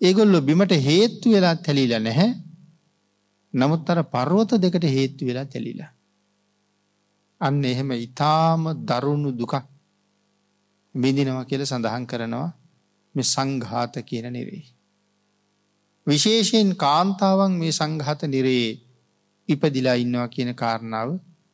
ඒගොල්ලො 0.00 0.40
බිමට 0.40 0.72
හේත්තු 0.88 1.34
වෙලා 1.34 1.56
තැලිල 1.56 1.94
නැහැ 1.98 2.30
නමුත් 3.54 3.90
අර 3.90 4.00
පර්වත 4.04 4.50
දෙකට 4.56 4.84
හේත්තු 4.96 5.26
වෙලා 5.28 5.44
තැලිලා. 5.44 5.90
අන්න 7.40 7.64
එහෙම 7.64 7.90
ඉතාම 7.98 8.62
දරුණු 8.88 9.30
දුකක් 9.32 9.71
බිඳිනවා 10.94 11.44
කියල 11.44 11.62
සඳහන් 11.64 12.04
කරනවා 12.06 12.48
මෙ 13.14 13.22
සංඝාත 13.24 13.94
කියන 14.00 14.26
නිරේ. 14.32 14.64
විශේෂයෙන් 16.06 16.72
කාන්තාවන් 16.74 17.52
මේ 17.52 17.72
සංඝාත 17.72 18.22
නිරේ 18.26 18.68
ඉපදිලා 19.48 19.96
ඉන්නවා 19.96 20.28
කියන 20.28 20.50
කාරණාව 20.54 21.10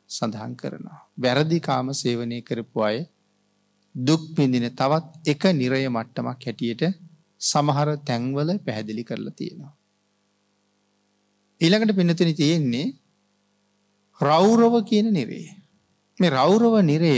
සඳහන් 0.09 0.53
කරනවා. 0.55 0.99
වැරදි 1.17 1.59
කාම 1.59 1.87
සේවනය 1.93 2.39
කරපු 2.41 2.79
අය 2.81 2.97
දුක් 3.95 4.23
පිඳින 4.35 4.67
තවත් 4.71 5.05
එක 5.25 5.43
නිරය 5.53 5.83
මට්ටමක් 5.87 6.45
හැටියට 6.45 6.83
සමහර 7.41 7.89
තැන්වල 8.07 8.49
පැහැදිලි 8.65 9.03
කරලා 9.03 9.37
තියෙනවා. 9.39 9.73
ඊළඟට 11.61 11.95
පිනතුනි 11.95 12.33
තියෙන්නේ 12.33 12.87
රෞරව 14.19 14.73
කියන 14.83 15.07
නිරේ. 15.13 15.47
මේ 16.19 16.29
රෞරව 16.29 16.73
නිරය 16.83 17.13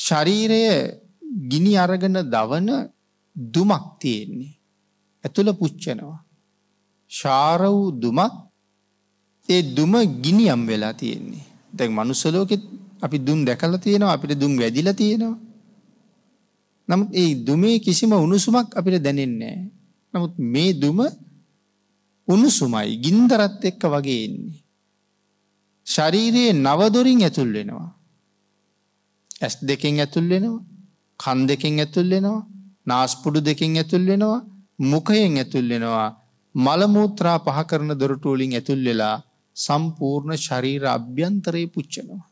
ශරීරය 0.00 0.62
ගිනි 1.48 1.72
අරගෙන 1.76 2.16
දවන 2.26 2.68
දුමක් 3.36 3.84
තියෙන්නේ. 4.00 4.56
ඇතුළ 5.24 5.50
පුච්චනවා. 5.52 6.18
ශාර 7.10 7.62
වූ 7.66 7.90
දුමක් 7.94 8.32
ඒ 9.48 9.62
දුම 9.68 9.92
ගිනියම් 10.22 10.62
වෙලා 10.66 10.94
තියෙන්නේ. 10.94 11.44
දැන් 11.72 11.92
මනුස්සලෝකෙත් 11.92 12.62
අපි 13.02 13.16
දුම් 13.18 13.38
දැකල 13.44 13.74
තියෙනවා 13.76 14.12
අපිට 14.12 14.40
දුම් 14.40 14.52
වැදිල 14.56 14.88
තියෙනවා. 14.92 15.38
නමුත් 16.88 17.10
ඒ 17.12 17.30
දුමේ 17.38 17.76
කිසිම 17.78 18.12
උණුසුමක් 18.14 18.68
අපිට 18.74 19.02
දැනෙන්නේ. 19.02 19.56
නමුත් 20.14 20.34
මේ 20.46 20.72
දුම 20.74 20.98
උණුසුමයි 22.28 22.90
ගින්දරත් 22.96 23.62
එක්ක 23.64 23.82
වගේ 23.84 24.20
එන්නේ. 24.26 24.60
ශරීරයේ 25.86 26.52
නවදොරින් 26.56 27.22
ඇතුල් 27.22 27.50
වෙනවා. 27.52 27.88
ඇස් 29.40 29.54
දෙකෙන් 29.62 29.98
ඇතුල් 29.98 30.26
වෙනවා 30.28 30.60
කන් 31.20 31.40
දෙකෙන් 31.46 31.76
ඇතුල් 31.78 32.08
වෙනවා 32.08 32.40
නාස්පුඩු 32.86 33.40
දෙකින් 33.40 33.76
ඇතුල් 33.76 34.04
වෙනවා 34.06 34.40
මුකයෙන් 34.82 35.36
ඇතුල් 35.36 35.68
වෙනවා 35.68 36.08
මළමූත්‍රා 36.54 37.38
පහ 37.38 37.58
කරන 37.66 37.90
දොරටුවලින් 37.94 38.52
ඇතුල් 38.52 38.80
වෙලා 38.84 39.16
සම්පූර්ණ 39.56 40.36
ශරීර 40.36 40.84
අභ්‍යන්තරයේ 40.86 41.66
පුච්චනවා. 41.66 42.24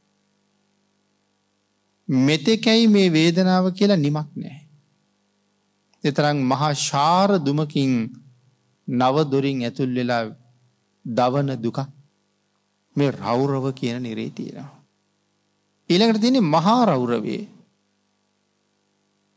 මෙතෙකැයි 2.09 2.89
මේ 2.89 3.13
වේදනාව 3.13 3.67
කියලා 3.73 3.97
නිමක් 3.97 4.31
නෑ. 4.37 4.59
එතරං 6.05 6.39
මහා 6.45 6.73
ශාර 6.79 7.31
දුමකින් 7.41 7.93
නවදොරින් 8.89 9.63
ඇතුල් 9.63 9.95
වෙලා 9.95 10.25
දවන 11.05 11.51
දුක 11.63 11.79
මේ 12.97 13.11
රෞරව 13.13 13.65
කියන 13.73 14.03
නිරේ 14.03 14.31
තියෙනවා. 14.31 14.78
ඊළඟට 15.91 16.21
තියෙන 16.21 16.45
මහා 16.47 16.81
රෞරවේ 16.85 17.43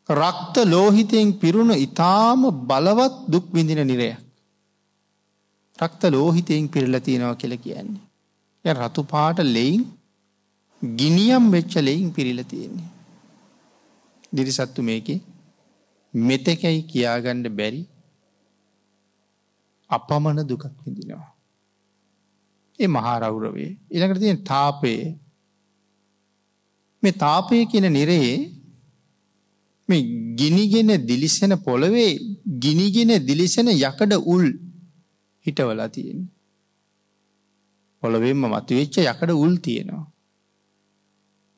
රක්ත 0.10 0.56
ලෝහිතයෙන් 0.66 1.34
පිරුණු 1.34 1.76
ඉතාම 1.78 2.42
බලවත් 2.68 3.16
දුක් 3.30 3.46
විඳින 3.54 3.82
නිරයක්. 3.88 4.20
රක්ත 5.80 6.04
ලෝහිතයෙන් 6.12 6.68
පිරල 6.68 7.00
තියෙනවා 7.00 7.36
කියල 7.36 7.56
කියන්නේ. 7.58 8.02
ය 8.66 8.70
රතු 8.74 9.02
පාට 9.04 9.40
ලෙයින් 9.48 9.84
ගිනියම් 10.82 11.52
වෙච්ච 11.52 11.74
ලෙයින් 11.80 12.10
පිරිල 12.14 12.44
තියෙන්නේ. 12.44 12.90
දිරිසත්තු 14.34 14.82
මේක 14.82 15.08
මෙතකැයි 16.14 16.82
කියාගණ්ඩ 16.84 17.48
බැරි 17.50 17.82
අපමණ 19.90 20.48
දුකක් 20.48 20.66
විඳිනවා. 20.84 21.32
ඒ 22.80 22.88
මහාරවුරවේ 22.88 23.72
ඉළඟට 23.92 24.20
තියෙන 24.20 24.44
තාපයේ 24.44 25.04
මේ 27.04 27.18
තාපය 27.24 27.66
කියන 27.66 27.88
නිරයේ 27.90 28.36
මේ 29.90 30.02
ගිනිගෙන 30.36 30.92
දිලිසෙන 31.06 31.54
පොළවේ 31.60 32.12
ගිනිගෙන 32.60 33.12
දිලිසෙන 33.26 33.68
යකඩ 33.76 34.14
උල් 34.26 34.46
හිටවලා 35.46 35.90
තියෙන. 35.90 36.20
පොළොවෙන්ම 38.04 38.44
මතුවෙච්ච 38.46 38.96
යකඩ 39.04 39.32
උල් 39.36 39.54
තියෙනවා. 39.58 40.06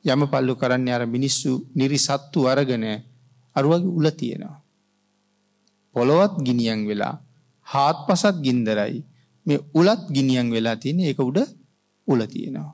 යම 0.05 0.21
පල්ලු 0.27 0.53
කරන්න 0.55 0.87
අර 0.89 1.03
මිනිස්සු 1.07 1.51
නිරිසත්තු 1.75 2.39
අරගෙන 2.47 2.85
අරුවගේ 3.55 3.95
උල 3.99 4.07
තියෙනවා. 4.11 4.57
පොළොවත් 5.95 6.35
ගිනියන් 6.45 6.81
වෙලා 6.89 7.15
හාත් 7.67 7.97
පසත් 8.07 8.35
ගින්දරයි 8.45 8.97
මේ 9.45 9.59
උලත් 9.73 10.01
ගිනියන් 10.15 10.47
වෙලා 10.51 10.75
තියෙන 10.75 10.99
එක 11.11 11.19
උඩ 11.21 11.37
උල 12.07 12.21
තියෙනවා. 12.25 12.71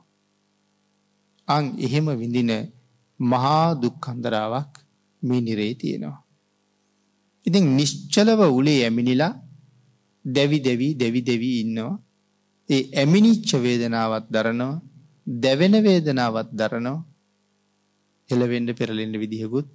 අං 1.54 1.64
එහෙම 1.78 2.06
විඳින 2.20 2.50
මහා 3.20 3.66
දුක්කන්දරාවක් 3.74 4.72
මේ 5.22 5.40
නිරේ 5.40 5.72
තියෙනවා. 5.74 6.18
ඉතින් 7.46 7.66
නිශ්චලව 7.76 8.40
උලේ 8.58 8.80
ඇමිනිලා 8.84 9.34
දැවි 10.24 10.58
දෙවී 10.60 10.92
දෙවි 10.94 11.20
දෙවී 11.22 11.56
ඉන්නවා. 11.62 11.96
ඒ 12.68 12.82
ඇමිනිච්ච 13.00 13.50
වේදනාවත් 13.56 14.26
දරනවා 14.34 14.74
දැවෙන 15.26 15.74
වේදනාවත් 15.86 16.50
දරනවා 16.52 16.98
එලවෙන්ඩ 18.30 18.70
පෙරලෙන්ඩ 18.78 19.16
විදිහකුත් 19.22 19.68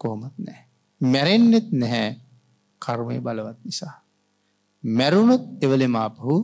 කෝමත් 0.00 0.34
නෑ. 0.38 0.62
මැරෙන්නෙත් 1.00 1.68
නැහැ 1.72 2.10
කර්මය 2.82 3.16
බලවත් 3.20 3.58
නිසා. 3.64 3.94
මැරුණොත් 4.84 5.44
එවලෙම 5.60 5.94
අපහු 5.98 6.34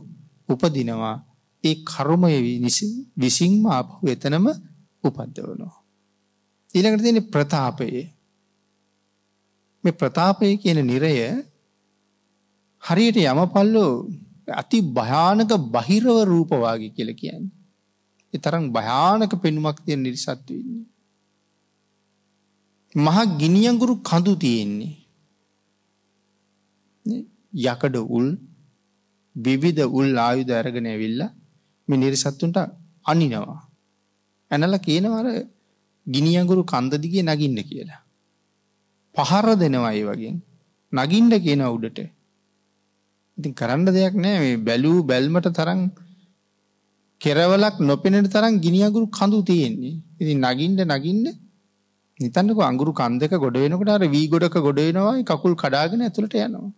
උපදිනවා 0.49 1.17
ඒ 1.63 1.75
කරුමය 1.83 2.35
විසින්ම 3.17 3.63
අපහු 3.71 4.03
එතනම 4.07 4.45
උපද්දවනවා. 5.03 5.75
ඊළඟට 6.75 7.03
තියෙන 7.03 7.21
ප්‍රතාපයේ 7.25 8.05
මේ 9.83 9.91
ප්‍රතාපය 9.91 10.57
කියන 10.57 10.79
නිරය 10.83 11.13
හරියට 12.83 13.17
යමපල්ලෝ 13.23 13.93
අති 14.53 14.77
භයානක 14.91 15.51
බහිරව 15.69 16.17
රූපවාගේ 16.23 16.95
කියල 16.95 17.11
කියන්නේ. 17.13 17.55
එ 18.33 18.37
තරම් 18.37 18.65
භයානක 18.71 19.33
පෙනුමක් 19.41 19.77
තියෙන 19.85 20.01
නිරිසත්තු 20.03 20.51
ඉන්නේ. 20.53 20.85
මහා 22.95 23.25
ගිනියංගුරු 23.37 23.95
කඳු 24.01 24.33
තියෙන්නේ. 24.35 24.95
යකඩ 27.65 27.95
උල් 28.09 28.27
විවිධ 29.35 29.81
උල් 29.89 30.09
ආයුධ 30.17 30.53
අරගෙන 30.53 30.85
ඇවිල්ල 30.85 31.21
මෙ 31.87 31.95
නිරිසත්තුන්ට 31.97 32.57
අනිනවා. 33.05 33.68
ඇනල 34.51 34.75
කියනවර 34.79 35.27
ගිනියංගුරු 36.07 36.61
කන්දදිගේ 36.65 37.23
නගින්න 37.23 37.59
කියලා. 37.63 38.01
පහර 39.15 39.47
දෙනවයි 39.55 40.03
වගේ. 40.03 40.35
නගින්ඩ 40.93 41.33
කියන 41.39 41.63
උඩට. 41.67 41.99
ඉතින් 43.37 43.53
කරන්න 43.53 43.85
දෙයක් 43.87 44.15
නෑ. 44.15 44.39
මේ 44.39 44.57
බැලූ 44.59 44.97
බැල්මට 45.03 45.49
තරම් 45.51 45.81
කෙරවලක් 47.21 47.77
නොපෙනෙන 47.81 48.27
තරම් 48.27 48.55
ගිනියගුරු 48.59 49.05
කඳු 49.09 49.39
තියෙන්නේ. 49.43 49.95
ඉතින් 50.19 50.39
නගින්ඩ 50.45 50.81
නගින්ඩ 50.87 51.27
නිතන්නක 52.19 52.59
අංගුරු 52.61 52.91
කන්දක 52.93 53.33
ගොඩ 53.37 53.57
වෙනකට 53.57 53.89
අර 53.89 54.03
වී 54.07 54.27
ගොඩක 54.27 54.57
ගොඩ 54.59 54.79
වෙනවා 54.79 55.15
කකුල් 55.23 55.53
කඩාගෙන 55.55 56.01
ඇතුළට 56.01 56.35
යනවා. 56.37 56.71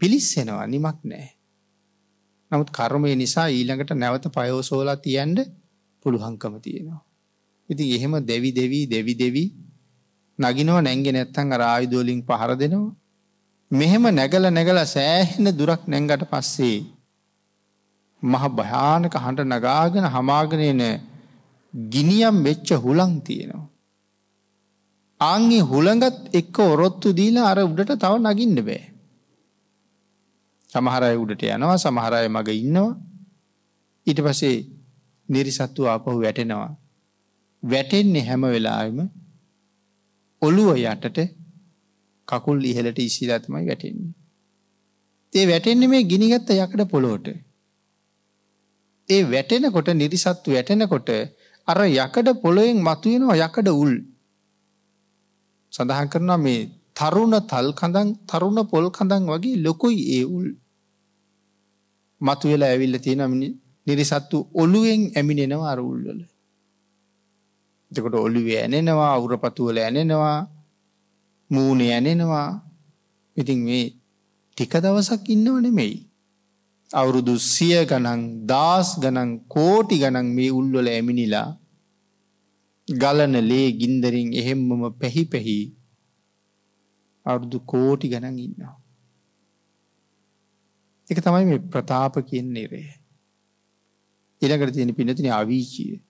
පිලිස්සෙනවා 0.00 0.66
නිමක් 0.66 0.98
නෑ. 1.04 1.28
නමුත් 2.50 2.70
කර්මය 2.70 3.12
නිසා 3.14 3.46
ඊළඟට 3.50 3.92
නැවත 3.94 4.26
පයෝසෝලා 4.36 4.96
තියන්ඩ 4.96 5.38
පුළුහංකම 6.04 6.54
තියෙනවා 6.60 7.02
ඉතින් 7.70 7.86
එහෙම 7.90 8.14
දෙවි 8.22 8.50
දෙවී 8.52 8.86
දෙවි 8.86 9.14
දෙවී 9.16 9.48
නගිනව 10.38 10.76
නැංගෙ 10.80 11.10
නැත්තං 11.12 11.50
රායුදෝලින් 11.54 12.20
පහර 12.22 12.50
දෙනවා. 12.54 12.94
මෙහෙම 13.70 14.04
නැගල 14.10 14.44
නැගල 14.50 14.78
සෑහෙන 14.86 15.46
දුරක් 15.52 15.82
නැංගට 15.86 16.24
පස්සේ 16.26 16.78
මහ 18.22 18.44
භයානක 18.50 19.14
හඬ 19.14 19.52
නගාගෙන 19.52 20.06
හමාගෙනන 20.06 20.82
ගිනියම් 21.74 22.36
වෙච්ච 22.42 22.68
හුලං 22.76 23.12
තියෙනවා. 23.20 23.70
ආංගේ 25.20 25.62
හුළඟත් 25.62 26.18
එක්ක 26.32 26.56
ඔරොත්තු 26.64 27.08
දීලා 27.12 27.46
අර 27.46 27.58
උඩට 27.62 27.94
තව 27.96 28.12
නගින්න 28.24 28.58
බෑ. 28.60 28.84
සමහරය 30.72 31.14
උඩට 31.16 31.42
යනවා 31.48 31.78
සමහරය 31.78 32.26
මග 32.28 32.48
ඉන්නවා 32.56 32.90
ඊට 34.06 34.20
පසේ 34.20 34.56
නිරිසත්තු 35.28 35.86
ආපහු 35.86 36.18
වැටෙනවා. 36.20 36.70
වැටෙන්නේ 37.62 38.24
හැම 38.24 38.44
වෙලාම 38.46 38.98
ඔළුව 40.42 40.68
යටට 40.76 41.18
කකුල් 42.28 42.64
ඉහලට 42.64 42.98
ඉසිලාතමයි 42.98 43.66
වැටෙන්නේ. 43.66 44.12
ඒ 45.32 45.46
වැටෙන්නේ 45.48 45.88
මේ 45.88 46.04
ගිනිගත්ත 46.04 46.50
යකඩ 46.56 46.82
පොළොවට. 46.90 47.28
ඒ 49.08 49.22
වැටෙනකොට 49.30 49.88
නිරිසත්තු 49.94 50.48
වැටෙනකොට 50.50 51.08
අර 51.68 51.80
යකඩ 51.86 52.28
පොළොයෙන් 52.42 52.80
මතුවෙනවා 52.82 53.38
යකඩ 53.38 53.68
උල්. 53.74 53.94
සඳහන් 55.72 56.08
කරනවා 56.08 56.38
මේ 56.38 56.60
තරුණ 56.96 57.36
තල් 57.50 57.68
කඳන් 57.72 58.08
තරුණ 58.26 58.60
පොල් 58.68 58.86
කඳන් 58.90 59.24
වගේ 59.30 59.62
ලොකුයි 59.64 60.02
ඒ 60.18 60.24
උල්. 60.36 60.48
මතුවෙලා 62.20 62.68
ඇවිල්ල 62.68 62.98
තියෙන 62.98 63.22
නිරිසත්තු 63.86 64.38
ඔළුවෙන් 64.54 65.02
ඇමිනෙනවා 65.16 65.72
අර 65.72 65.80
උල්වල. 65.82 66.20
එතකොට 67.92 68.14
ඔලිවේ 68.18 68.58
ඇනෙනවා 68.62 69.10
අවුරපතුවල 69.14 69.78
ඇනෙනවා 69.78 70.38
මූුණේ 71.50 71.92
ඇනෙනවා 71.94 72.48
ඉතින් 73.36 73.60
මේ 73.66 73.84
ටික 74.56 74.74
දවසක් 74.76 75.28
ඉන්නව 75.28 75.56
නෙමෙයි. 75.60 75.94
අවුරුදු 76.90 77.34
සිය 77.42 77.78
ගනන් 77.84 78.20
දස් 78.46 78.88
ගනන් 79.02 79.30
කෝටි 79.48 79.96
ගනන් 79.98 80.28
මේ 80.36 80.50
උල්වල 80.50 80.88
ඇමිනිලා 80.88 81.48
ගලන 82.88 83.34
ලේ 83.48 83.68
ගින්දරින් 83.72 84.30
එහෙම්මම 84.32 84.82
පැහි 85.00 85.24
පැහි 85.24 85.58
අවුරුදු 87.26 87.58
කෝටි 87.66 88.08
ගනන් 88.08 88.36
ඉන්නවා. 88.38 88.76
එක 91.08 91.18
තමයි 91.20 91.44
මේ 91.44 91.64
ප්‍රතාප 91.72 92.14
කියන 92.28 92.48
නිරේ. 92.52 93.03
ඊළඟට 94.42 94.74
තියෙන 94.74 94.94
පින්නතින 94.94 95.30
අවීචිය. 95.32 96.00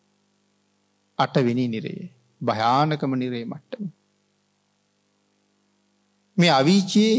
අටවෙනි 1.19 1.69
නිරය. 1.69 1.95
භයානකම 2.41 3.13
නිරේ 3.15 3.45
මට්ටම. 3.45 3.87
මේ 6.37 6.51
අවීචයේ 6.51 7.17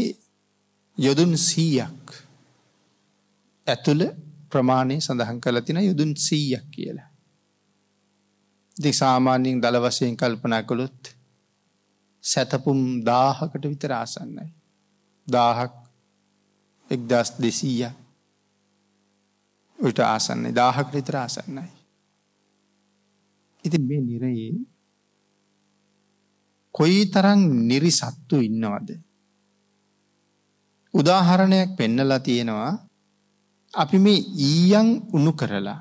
යොදුන් 0.98 1.32
100ක් 1.40 2.08
ඇතුළ 3.66 4.02
ප්‍රමාණය 4.50 4.96
සඳහන් 5.00 5.40
කරලා 5.40 5.62
තින 5.62 5.80
යොදුන් 5.80 6.12
100ක් 6.16 6.64
කියලා. 6.70 7.08
ඉතින් 8.76 8.94
සාමාන්‍යයෙන් 8.94 9.62
දල 9.62 9.78
වශයෙන් 9.84 10.16
කල්පනා 10.16 10.62
කළොත් 10.62 11.02
සතපුම් 12.24 12.80
1000කට 13.02 13.64
විතර 13.72 13.92
ආසන්නයි. 13.92 14.48
1000ක් 15.28 15.72
1200ක් 16.88 18.05
උට 19.78 19.98
ආසන්නයි 20.00 20.52
දාහකට 20.52 20.94
විතර 20.94 21.16
ආසන්නයි. 21.16 21.68
ඉතින් 23.64 23.82
මේ 23.88 24.00
නිරයේ 24.00 24.54
කොයි 26.74 27.00
තරම් 27.06 27.40
නිරිසත්තු 27.68 28.36
ඉන්නවද? 28.40 28.88
උදාහරණයක් 30.94 31.76
පෙන්නලා 31.76 32.18
තියෙනවා 32.18 32.72
අපි 33.74 33.98
මේ 33.98 34.24
ඊයන් 34.42 34.88
උණු 35.12 35.32
කරලා 35.32 35.80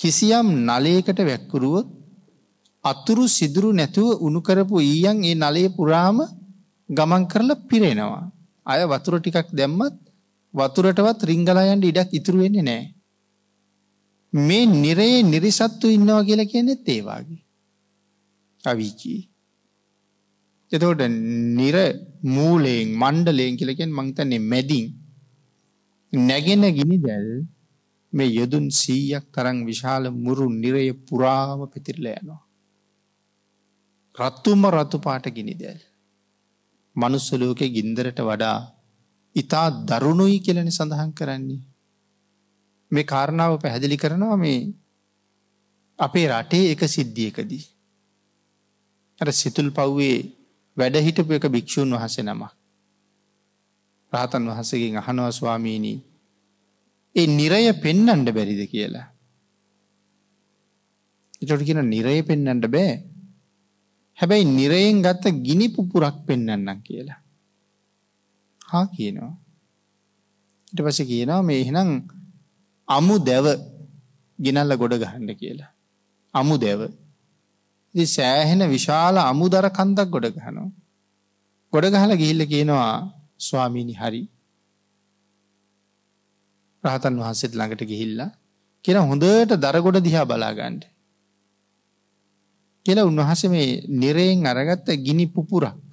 කිසියම් 0.00 0.48
නලයකට 0.66 1.20
වැක්කුරුවොත් 1.20 1.88
අතුරු 2.84 3.24
සිදුරු 3.28 3.70
නැතුව 3.72 4.18
උණු 4.20 4.40
කරපු 4.40 4.76
ඊයන් 4.82 5.18
ඒ 5.24 5.36
නලයේ 5.36 5.74
පුරාම 5.76 6.18
ගමන් 6.88 7.24
කරලා 7.26 7.62
පිරෙනවා. 7.68 8.24
අය 8.66 8.80
වතුර 8.84 9.14
ටිකක් 9.18 9.48
දැම්මත් 9.52 9.96
වතුරටවත් 10.54 11.26
රිංගලායන්ට 11.30 11.84
ඉඩක් 11.84 12.14
ඉතුරුවෙන්නේ 12.14 12.62
නෑ. 12.62 12.84
මේ 14.32 14.64
නිරයේ 14.66 15.22
නිරිසත්තු 15.22 15.88
ඉන්නවා 15.88 16.22
කියලා 16.24 16.50
කියන්නෙත් 16.52 16.88
ඒවාගේ. 16.88 17.42
අවිචී. 18.64 19.20
එතකොට 20.72 21.02
නිර 21.58 21.76
මූලයෙන් 22.26 22.88
මණ්ඩලයෙන් 23.02 23.58
කියලකෙන් 23.58 23.92
මංතන්නේ 23.92 24.46
මැදින් 24.52 24.86
නැගෙන 26.12 26.64
ගිනි 26.76 26.98
දැල් 26.98 27.28
මේ 28.12 28.30
යොදුන් 28.30 28.66
සීයක් 28.70 29.24
තරං 29.34 29.58
විශාල 29.68 30.04
මුරු 30.24 30.46
නිරය 30.52 30.92
පුරාම 31.06 31.60
පැතිරල 31.72 32.06
යනවා. 32.12 32.42
රත්තුම 34.14 34.62
රතු 34.66 34.98
පාට 34.98 35.26
ගිනි 35.36 35.54
දැල්. 35.54 35.80
මනුස්සලෝක 36.96 37.60
ගින්දරට 37.76 38.20
වඩා 38.20 38.58
ඉතා 39.38 39.68
දරුණුයි 39.88 40.38
කියලන 40.40 40.70
සඳහන් 40.70 41.10
කරන්නේ. 41.12 41.62
මේ 42.92 43.04
කාරණාව 43.04 43.54
පැහැදිලි 43.62 43.96
කරනවා 43.96 44.36
මේ 44.36 44.60
අපේ 45.98 46.26
රටේ 46.28 46.70
එක 46.72 46.82
සිද්ධියකදී. 46.86 47.64
අර 49.20 49.28
සිතුල් 49.32 49.70
පව්වේ 49.70 50.16
වැඩහිටපු 50.76 51.32
එක 51.32 51.46
භික්‍ෂූන් 51.48 51.94
වහස 51.94 52.16
නම. 52.20 52.42
රාතන් 54.12 54.48
වහසකින් 54.48 54.96
අහනවා 54.96 55.30
ස්වාමීණී. 55.30 55.98
ඒ 57.16 57.26
නිරය 57.28 57.62
පෙන්නන්ඩ 57.74 58.28
බැරිද 58.30 58.62
කියලා. 58.66 59.06
එචොට 61.42 61.62
කියන 61.62 61.82
නිරය 61.84 62.18
පෙන්නන්ට 62.22 62.66
බෑ. 62.66 62.92
හැබැයි 64.18 64.50
නිරයෙන් 64.50 65.02
ගත්ත 65.02 65.24
ගිනි 65.42 65.66
පුපුරක් 65.68 66.16
පෙන්නන්නම් 66.26 66.78
කියලා. 66.82 67.20
හා 68.68 68.84
කියනවා. 68.86 69.34
ඉට 70.72 70.80
පස 70.84 71.00
කියනවා 71.02 71.42
මේ 71.42 71.60
එහෙනම් 71.60 71.90
අමු 72.88 73.14
දැව 73.18 73.46
ගෙනල්ල 74.38 74.72
ගොඩ 74.76 74.94
ගහන්න 74.94 75.30
කියලා. 75.34 75.70
අමු 76.34 76.56
දැව 76.56 76.80
ඉති 77.94 78.06
සෑහෙන 78.06 78.62
විශාල 78.68 79.16
අමුදර 79.22 79.66
කන්දක් 79.70 80.08
ගොඩ 80.10 80.26
ගහනවා. 80.28 80.68
ගොඩ 81.72 81.86
ගහල 81.86 82.12
ගිහිල්ල 82.16 82.42
කියනවා 82.46 82.92
ස්වාමීණි 83.40 83.94
හරි 83.94 84.22
රහතන් 86.84 87.18
වහන්සේත් 87.20 87.52
ළඟට 87.54 87.82
ගිහිල්ලා 87.84 88.30
කියෙන 88.84 89.02
හොඳට 89.02 89.52
දරගොඩ 89.56 89.98
දිහා 89.98 90.24
බලාගන්ඩ. 90.24 90.82
කියලා 92.86 93.08
උන්වහස 93.10 93.42
මේ 93.44 93.68
නිරයෙන් 93.94 94.46
අරගත්ත 94.46 94.88
ගිනි 95.06 95.26
පුපුරක් 95.26 95.87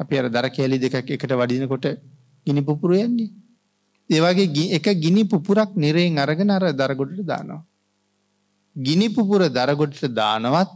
අපි 0.00 0.18
අර 0.18 0.26
දර 0.28 0.46
කෑලි 0.48 0.78
දෙකක් 0.78 1.10
එකට 1.10 1.32
වඩිනකොට 1.32 1.86
ගිනි 2.46 2.62
පුපුරු 2.62 2.94
යන්නේ. 2.96 3.30
ඒවගේ 4.10 4.66
එක 4.76 4.86
ගිනි 4.96 5.22
පුපුරක් 5.24 5.70
නිරයෙන් 5.76 6.18
අරගෙන 6.18 6.50
අර 6.50 6.64
දරගොඩට 6.72 7.22
දානවා. 7.22 7.62
ගිනි 8.76 9.08
පුපුර 9.08 9.40
දරගොඩට 9.48 10.04
දානවත් 10.12 10.70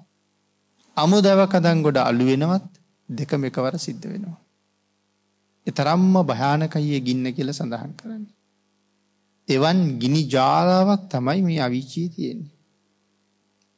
අමු 0.97 1.17
දැව 1.21 1.41
කදන් 1.49 1.83
ගොඩ 1.83 1.99
අලුවෙනවත් 2.01 2.71
දෙකම 3.09 3.45
එකවර 3.45 3.75
සිද්ධ 3.79 4.07
වෙනවා. 4.07 4.39
එතරම්ම 5.67 6.15
භයානකයේ 6.23 7.01
ගින්න 7.01 7.27
කියල 7.37 7.51
සඳහන් 7.53 7.93
කරන්න. 7.99 8.25
එවන් 9.49 9.81
ගිනි 10.01 10.23
ජාලාවක් 10.29 11.03
තමයි 11.09 11.41
මේ 11.43 11.61
අවිචී 11.61 12.09
තියෙන්නේ. 12.09 12.53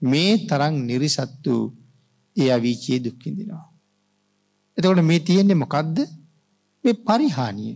මේ 0.02 0.32
තරං 0.48 0.74
නිරිසත්තු 0.86 1.54
ඒ 2.36 2.50
අවිචයේ 2.50 3.00
දුක්කිදිනවා. 3.00 3.64
එතකොට 4.78 5.00
මේ 5.02 5.20
තියෙන්නේ 5.20 5.54
මොකක්ද 5.54 5.96
මේ 6.84 7.00
පරිහානිය. 7.00 7.74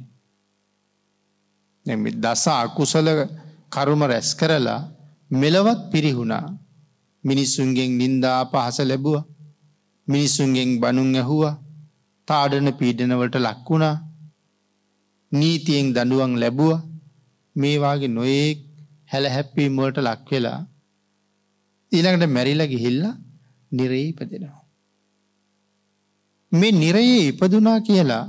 දස 2.16 2.44
අකුසල 2.54 3.08
කරුම 3.72 4.02
රැස් 4.02 4.30
කරලා 4.34 4.80
මෙලවත් 5.30 5.80
පිරිහුණා. 5.92 6.46
මිනිස්සුන්ගෙන් 7.24 7.90
නින්දා 7.98 8.40
පහස 8.44 8.78
ලැබුව. 8.82 9.16
මිනිස්සුන්ගෙන් 10.08 10.70
බනුන් 10.80 11.10
ඇහුවා. 11.14 11.60
තාඩන 12.28 12.68
පීඩනවලට 12.72 13.36
ලක්වුණා 13.38 13.96
නීතියෙන් 15.32 15.88
දඩුවන් 15.94 16.32
ලැබුව. 16.38 16.72
මේවාගේ 17.56 18.08
නොයෙක් 18.08 18.58
හැල 19.10 19.24
හැප්පීමවලට 19.26 19.98
ලක්වෙලා 20.00 20.60
ඊළඟට 21.92 22.26
මැරිල 22.28 22.62
ගිහිල්ල 22.66 23.02
නිරේ 23.72 24.04
ඉපදෙනවා. 24.04 24.60
මේ 26.52 26.72
නිරයේ 26.72 27.28
ඉපදුනා 27.28 27.80
කියලා 27.80 28.24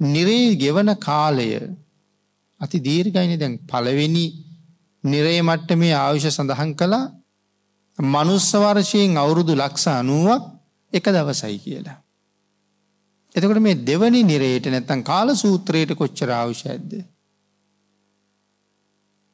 නිරේ 0.00 0.56
ගෙවන 0.56 0.90
කාලය 0.98 1.48
අති 2.60 2.78
දීර්ගයින 2.78 3.34
දැන් 3.38 3.58
පළවෙනි 3.70 4.26
නිරේ 5.04 5.40
මට්ට 5.42 5.78
මේ 5.78 5.94
ආවිෂ 5.94 6.28
සඳහන් 6.28 6.72
කළා 6.74 7.04
මනුස්සවර්ශයෙන් 7.98 9.16
අවුරුදු 9.16 9.52
ලක්ෂ 9.54 9.86
අනුවක් 9.88 10.42
එක 10.92 11.06
දවසයි 11.06 11.58
කියලා. 11.58 11.98
එතකට 13.34 13.60
මේ 13.60 13.82
දෙවනි 13.82 14.22
නිරේට 14.22 14.66
නැත්තන් 14.66 15.02
කාල 15.02 15.28
සූත්‍රයට 15.34 15.92
කොච්චර 15.94 16.30
අවශ්‍ය 16.30 16.68
ඇද්ද. 16.68 16.92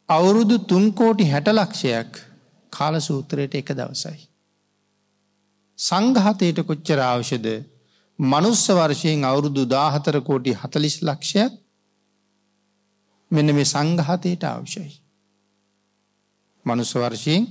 අවුරුදු 0.08 0.58
තුන්කෝටි 0.64 1.30
හැට 1.30 1.48
ලක්ෂයක් 1.48 2.12
කාල 2.72 2.94
සූත්‍රයට 3.00 3.54
එක 3.54 3.72
දවසයි. 3.72 4.18
සංඝහතයට 5.78 6.58
කොච්චර 6.62 7.00
අවෂද 7.04 7.46
මනුස්ස 8.18 8.66
වර්ශයෙන් 8.68 9.24
අවුරුදු 9.24 9.62
දාහතර 9.66 10.20
කෝටි 10.20 10.52
හතලිස් 10.52 10.96
ලක්ෂයක් 11.02 11.52
මෙන්න 13.30 13.54
මේ 13.54 13.64
සංඝහතයට 13.64 14.44
අවශ්‍යයි. 14.44 14.92
මනුස්ස 16.66 16.92
වර්ශයෙන් 16.94 17.46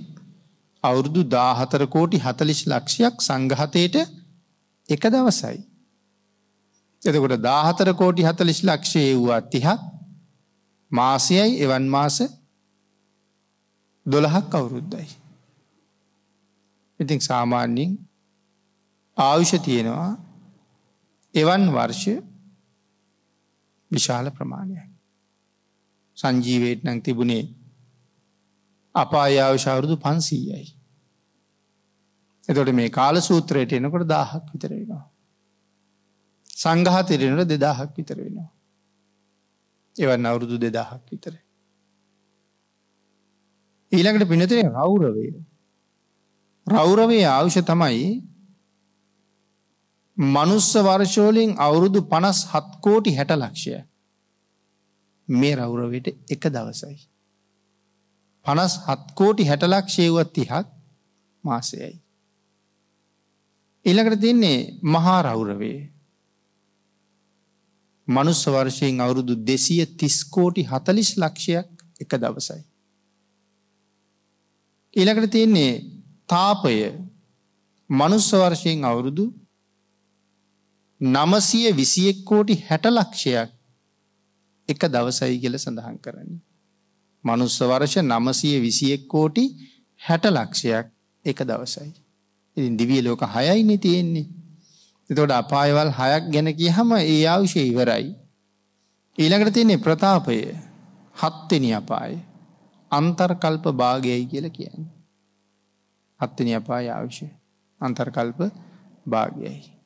අවුරුදු 0.84 1.24
දාහතර 1.26 1.88
කෝටි 1.88 2.18
හතලිස් 2.18 2.62
ලක්ෂයක් 2.66 3.16
සංඝහතයට 3.20 3.96
එක 4.90 5.04
දවසයි. 5.06 5.60
එතකොට 7.02 7.42
දාහතර 7.42 7.94
කෝටි 7.94 8.24
හතලිස් 8.24 8.60
ලක්ෂයේ 8.64 9.16
වූ 9.16 9.40
තිහක් 9.46 9.80
මාසයයි 10.92 11.60
එවන් 11.60 11.86
මාස 11.88 12.18
දොළහක් 14.06 14.54
අවුරුද්දයි. 14.54 15.08
ඉතින් 17.00 17.20
සාමාන්‍යින් 17.22 17.92
ආයුෂ 19.18 19.54
තියෙනවා 19.60 20.27
එවන් 21.38 21.64
වර්ෂ 21.72 22.06
විශාල 23.92 24.30
ප්‍රමාණයක්. 24.30 24.90
සංජීවයට 26.18 26.84
නං 26.84 27.02
තිබුණේ 27.02 27.44
අපායාවශවරුදු 28.96 29.96
පන්සීයයි. 29.98 30.68
එතොට 32.50 32.72
මේ 32.74 32.90
කාල 32.90 33.16
සූත්‍රයට 33.22 33.72
එනකොට 33.72 34.08
දාහක් 34.08 34.46
විතරෙනවා. 34.54 35.04
සංගහතෙරෙනට 36.58 37.50
දෙදාහක් 37.50 37.92
විතර 37.98 38.18
වෙනවා. 38.18 38.50
එවන් 39.96 40.26
අවුරුදු 40.26 40.58
දෙදාහක් 40.58 41.04
විතරේ. 41.12 41.44
ඊළඟට 43.92 44.30
පිනතරේ 44.30 44.64
රෞරවේ. 44.70 45.34
රෞරවේ 46.68 47.26
ආවුෂ 47.26 47.60
තමයි 47.62 48.08
මනුස්ස 50.18 50.74
වර්ශෝලින් 50.74 51.56
අවුරුදු 51.58 52.02
පනස් 52.02 52.40
හත්කෝටි 52.46 53.16
හැට 53.16 53.32
ලක්ෂය 53.32 53.84
මේ 55.30 55.56
රෞරවට 55.56 56.08
එක 56.08 56.44
දවසයි. 56.48 56.98
පනස් 58.46 58.74
හත්කෝටි 58.88 59.44
හැටලක්ෂයවත් 59.46 60.34
තිහක් 60.34 60.68
මාසයයි. 61.44 62.02
එළකට 63.86 64.22
තින්නේ 64.22 64.80
මහා 64.84 65.22
රෞරවේ 65.22 65.92
මනුස්ස 68.08 68.48
වර්ශයෙන් 68.48 69.02
අවුරුදු 69.02 69.36
දෙසිය 69.48 69.86
තිස්කෝටි 69.86 70.64
හතලිස් 70.64 71.18
ලක්ෂයක් 71.18 71.68
එක 72.00 72.12
දවසයි. 72.16 72.62
ඊළකට 74.94 75.32
තියෙන්නේ 75.32 75.74
තාපය 76.28 76.76
මනුස්ස 77.90 78.32
වර්ශයෙන් 78.34 78.86
අවුරුදු 78.86 79.26
නමසිය 81.02 81.72
විසියෙක් 81.72 82.26
කෝටි 82.26 82.56
හැට 82.70 82.86
ලක්ෂයක් 82.88 83.50
එක 84.70 84.82
දවසයි 84.86 85.40
කියල 85.40 85.56
සඳහන් 85.56 85.98
කරන්නේ. 85.98 86.42
මනුස්ස 87.24 87.60
වර්ෂ 87.62 87.98
නමසිය 88.04 88.60
විසියෙක් 88.60 89.08
කෝටි 89.08 89.46
හැට 90.02 90.26
ලක්ෂයක් 90.28 90.88
එක 91.26 91.40
දවසයි. 91.40 91.94
ඉතින් 92.58 92.78
දිවිය 92.78 93.02
ලෝක 93.02 93.22
හයයින 93.26 93.80
තියෙන්නේ. 93.80 94.28
එතොට 95.10 95.32
අපායවල් 95.32 95.92
හයක් 95.92 96.24
ගැන 96.34 96.50
කිය 96.54 96.72
හම 96.72 96.92
ඒ 96.94 97.26
ආවුෂය 97.26 97.62
ඉවරයි. 97.64 98.16
ඊළඟට 99.18 99.54
තියන්නේ 99.54 99.78
ප්‍රතාපය 99.78 100.38
හත්වෙනි 101.16 101.74
අපාය 101.74 102.14
අන්තර්කල්ප 102.92 103.66
භාගයයි 103.74 104.26
කියල 104.26 104.50
කියන්න. 104.50 104.90
හත්වනි 106.20 106.54
අපාය 106.56 106.90
ආවිෂය 106.90 107.30
අන්තර්කල්ප 107.82 108.40
භාගයයි. 109.06 109.77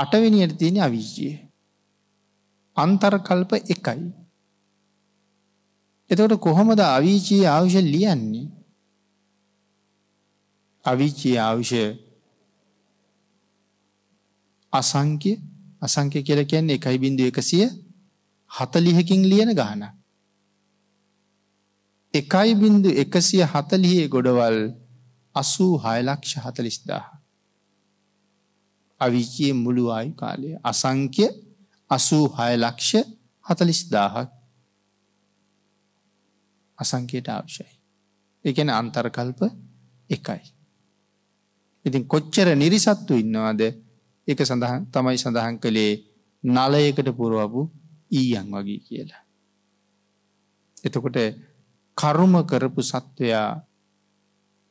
අටවෙනියට 0.00 0.58
තියෙන 0.58 0.78
අවිශ්ජය. 0.78 1.30
අන්තර්කල්ප 2.76 3.52
එකයි. 3.54 4.00
එතකොට 6.10 6.34
කොහොමද 6.38 6.80
අවිචී 6.88 7.44
ආවිෂ 7.46 7.76
ලියන්නේ. 7.84 8.46
අවිචී 10.84 11.36
ආවිෂය 11.38 11.82
අසංක්‍ය 14.72 15.32
අසංක්‍ය 15.82 16.22
කියල 16.22 16.40
කියන්නේ 16.44 16.76
එකයි 16.76 16.98
බිඳු 16.98 17.22
එකසිය 17.24 17.66
හතලිහකින් 18.50 19.22
ලියන 19.24 19.50
ගාන. 19.54 19.82
එකයි 22.14 22.50
බින්දු 22.54 22.90
එකසිය 22.94 23.42
හතලියේ 23.44 24.08
ගොඩවල් 24.08 24.58
අසූ 25.34 25.72
හයලක්ෂ 25.78 26.32
හතලිස්දාහ. 26.44 27.17
අවිචයේ 29.00 29.52
මුළු 29.54 29.84
ආයු 29.90 30.12
කාලය 30.14 30.48
අසංක්‍ය 30.62 31.26
අසූ 31.90 32.24
හයලක්ෂ 32.28 32.90
හතලිස්දාහක් 33.46 34.30
අසංකයට 36.78 37.28
අවශ්‍යයි. 37.28 37.74
එකන 38.44 38.70
අන්තර්කල්ප 38.70 39.40
එකයි. 40.10 40.42
ඉතින් 41.84 42.04
කොච්චර 42.06 42.48
නිරිසත්තු 42.54 43.12
ඉන්නවාද 43.14 43.60
එක 44.28 44.38
සඳහන් 44.40 44.82
තමයි 44.88 45.16
සඳහන් 45.16 45.56
කළේ 45.58 45.92
නලයකට 46.44 47.08
පුරුවපු 47.12 47.60
ඊයන් 48.10 48.46
වගේ 48.48 48.80
කියලා. 48.80 49.22
එතකොට 50.84 51.18
කරුම 51.96 52.34
කරපු 52.44 52.80
සත්වයා 52.82 53.48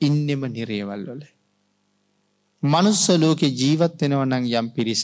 ඉන්නෙම 0.02 0.42
නිරේවල් 0.48 1.04
වල. 1.06 1.24
මනුස්ස 2.64 3.10
ලෝකෙ 3.12 3.48
ජීවත් 3.52 4.02
වෙනවනං 4.02 4.46
යම් 4.52 4.68
පිරිස 4.70 5.04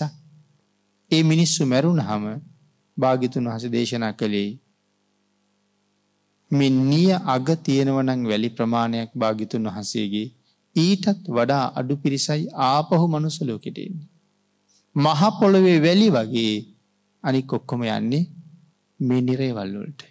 ඒ 1.11 1.23
මිනිස්සු 1.23 1.65
මැරුණ 1.65 1.99
හම 1.99 2.25
භාගිතුන් 2.97 3.47
වහස 3.47 3.65
දේශනා 3.69 4.13
කළේ 4.13 4.51
මෙ 6.51 6.69
නිය 6.69 7.09
අග 7.27 7.47
තියෙනවනං 7.63 8.21
වැලි 8.27 8.49
ප්‍රමාණයක් 8.49 9.11
භාගිතුන් 9.15 9.67
වහසේගේ 9.67 10.27
ඊටත් 10.75 11.27
වඩා 11.27 11.65
අඩු 11.75 11.95
පිරිසයි 11.97 12.47
ආපහු 12.63 13.05
මනුසලෝකෙටෙන්නේ. 13.07 14.07
මහපොළොවේ 14.95 15.79
වැලි 15.81 16.07
වගේ 16.09 16.55
අනික් 17.23 17.53
ඔක්කොම 17.53 17.81
යන්නේ 17.89 18.23
මේ 18.99 19.21
නිරේවල්ලොල්ට. 19.21 20.01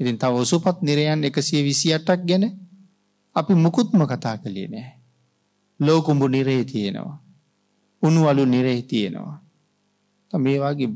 ඉතින් 0.00 0.18
තව 0.18 0.32
ඔසුපත් 0.36 0.78
නිරයන් 0.82 1.24
එකසිය 1.24 1.62
විසියටක් 1.64 2.20
ගැන 2.28 2.44
අපි 3.36 3.52
මුකුත්ම 3.54 4.00
කතා 4.06 4.36
කළේ 4.38 4.68
නෑ. 4.68 4.97
ලෝකුඹු 5.80 6.26
නිරේ 6.28 6.64
තියෙනවා. 6.64 7.18
උනුවලු 8.02 8.44
නිරේ 8.44 8.82
තියෙනවා. 8.82 9.38
මේ 10.32 10.58
වගේ 10.58 10.90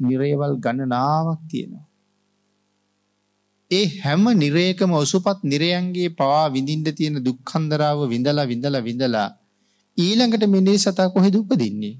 නිරේවල් 0.00 0.54
ගණනාවක් 0.56 1.40
තියෙනවා. 1.50 1.86
ඒ 3.70 3.86
හැම 4.04 4.24
නිරේකම 4.34 4.92
ඔසුපත් 4.92 5.40
නිරයන්ගේ 5.44 6.08
පවා 6.10 6.46
විඳින්ට 6.48 6.88
තියෙන 6.96 7.16
දුක්කන්දරාව 7.24 8.00
විඳලා 8.08 8.46
විඳලා 8.46 8.86
විඳලා 8.88 9.28
ඊළඟට 9.98 10.44
මිනිස් 10.46 10.84
සතා 10.84 11.08
කොහෙ 11.08 11.30
දුපදින්නේ. 11.30 11.96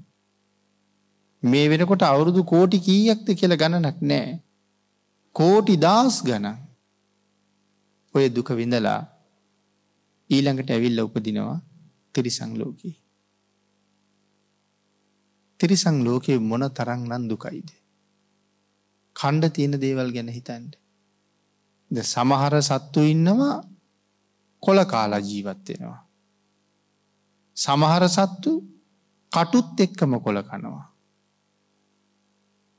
මේ 1.43 1.65
වෙනකොට 1.69 2.03
අවුරුදු 2.03 2.41
කෝටි 2.43 2.77
කීයක්ද 2.79 3.27
කියල 3.39 3.53
ගණනක් 3.61 3.99
නෑ. 4.01 4.29
කෝටි 5.35 5.75
දස් 5.77 6.15
ගන 6.27 6.47
ඔය 8.15 8.25
දුක 8.29 8.49
විඳලා 8.59 9.01
ඊළඟට 10.29 10.71
ඇවිල්ල 10.71 10.99
උපදිනවා 10.99 11.57
තිරිසං 12.15 12.51
ලෝකී. 12.55 12.95
තිරිසං 15.59 15.95
ලෝකයේ 16.03 16.39
මොන 16.41 16.63
තරං 16.69 17.01
නන් 17.07 17.23
දුකයිද. 17.29 17.69
කණ්ඩ 19.15 19.53
තියෙන 19.53 19.75
දේවල් 19.77 20.09
ගැන 20.11 20.29
හිතන්ට. 20.29 20.73
ද 21.91 21.97
සමහර 22.03 22.53
සත්තු 22.61 22.99
ඉන්නවා 23.05 23.57
කොල 24.63 24.79
කාලා 24.85 25.21
ජීවත්වෙනවා. 25.21 26.01
සමහර 27.57 28.03
සත්තු 28.07 28.51
කටුත් 29.31 29.79
එක්කම 29.79 30.13
කොල 30.19 30.39
කනවා. 30.41 30.85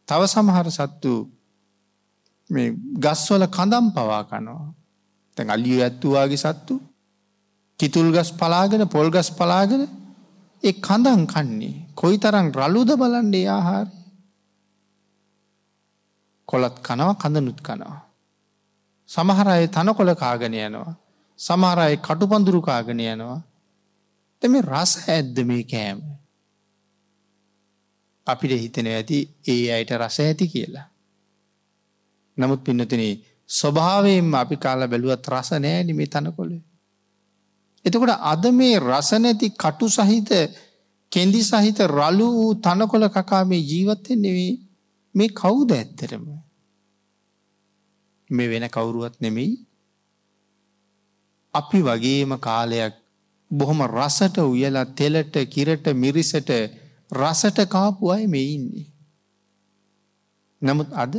තව 0.08 0.20
සමහර 0.26 0.68
සත්තු 0.70 1.12
ගස්වල 2.98 3.44
කඳම් 3.48 3.86
පවා 3.90 4.22
කනවා. 4.24 4.74
තැන් 5.36 5.50
අල්ලිය 5.50 5.80
ඇත්තුවාගේ 5.82 6.36
සත්තු 6.36 6.74
කිතුල් 7.80 8.08
ගස් 8.12 8.30
පලාගෙන 8.32 8.84
පොල්ගස් 8.88 9.30
පලාගෙන 9.32 9.82
එ 10.62 10.70
කඳන් 10.78 11.22
කන්නේ 11.26 11.76
කොයි 11.94 12.18
තරම් 12.18 12.46
රලුද 12.54 12.90
බලන්ඩේ 12.96 13.48
ආහාරය 13.48 14.00
කොළත් 16.48 16.76
කනවා 16.80 17.14
කඳනුත් 17.14 17.60
කනවා. 17.60 17.98
සමහරය 19.08 19.68
තනකොළ 19.68 20.12
කාගෙන 20.14 20.54
යනවා. 20.56 20.94
සමහරය 21.38 21.96
කටුපඳුරු 21.98 22.60
කාගෙන 22.60 23.00
යනවා. 23.02 23.40
එම 24.42 24.54
රස 24.62 24.92
ඇද්ද 25.08 25.36
මේ 25.44 25.64
කෑම. 25.64 26.00
අපිට 28.26 28.52
හිතන 28.54 28.88
ඇති 28.88 29.18
ඒ 29.48 29.64
අයට 29.72 29.92
රස 29.92 30.18
ඇති 30.20 30.48
කියලා. 30.48 30.86
නමුත් 32.36 32.64
පින්නතින 32.64 33.04
ස්වභාවයෙන් 33.50 34.34
අපි 34.34 34.56
කාල 34.56 34.82
බැලුවත් 34.86 35.24
රස 35.28 35.50
නෑනි 35.58 35.92
මේ 35.92 36.06
තනකොළේ. 36.06 36.62
එතකොට 37.84 38.12
අද 38.22 38.44
මේ 38.52 38.78
රසනැති 38.80 39.46
කටු 39.52 39.86
සහිත 39.88 40.30
කෙන්දි 41.12 41.40
සහිත 41.42 41.78
රලු 41.90 42.26
වූ 42.30 42.52
තනකොළ 42.56 43.06
කකා 43.08 43.44
මේ 43.44 43.62
ජීවත්තෙන් 43.62 44.18
නෙවේ 44.18 44.52
මේ 45.14 45.28
කවුද 45.30 45.70
ඇත්තරම. 45.70 46.24
මේ 48.30 48.48
වෙන 48.48 48.66
කවුරුවත් 48.68 49.14
නෙමෙයි 49.20 49.52
අපි 51.54 51.78
වගේම 51.80 52.32
කාලයක් 52.38 52.94
බොහොම 53.50 53.80
රසට 53.88 54.36
උයලා 54.44 54.86
තෙලට 54.92 55.34
කිරට 55.46 55.86
මිරිසට 55.94 56.50
රසට 57.12 57.58
කාපු 57.66 58.10
අය 58.10 58.26
මේ 58.26 58.46
ඉන්නේ. 58.48 58.86
නමුත් 60.62 60.90
අද 60.94 61.12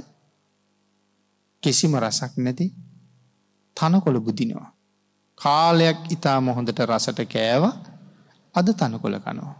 කිසිම 1.64 1.94
රසක් 1.96 2.32
නැති 2.38 2.66
තනකොළ 3.78 4.20
බුදිනවා. 4.20 4.72
කාලයක් 5.42 6.00
ඉතාම 6.12 6.50
හොඳට 6.50 6.80
රසට 6.82 7.22
කෑව 7.28 7.64
අද 8.56 8.68
තනකොළ 8.74 9.18
කනවා. 9.20 9.56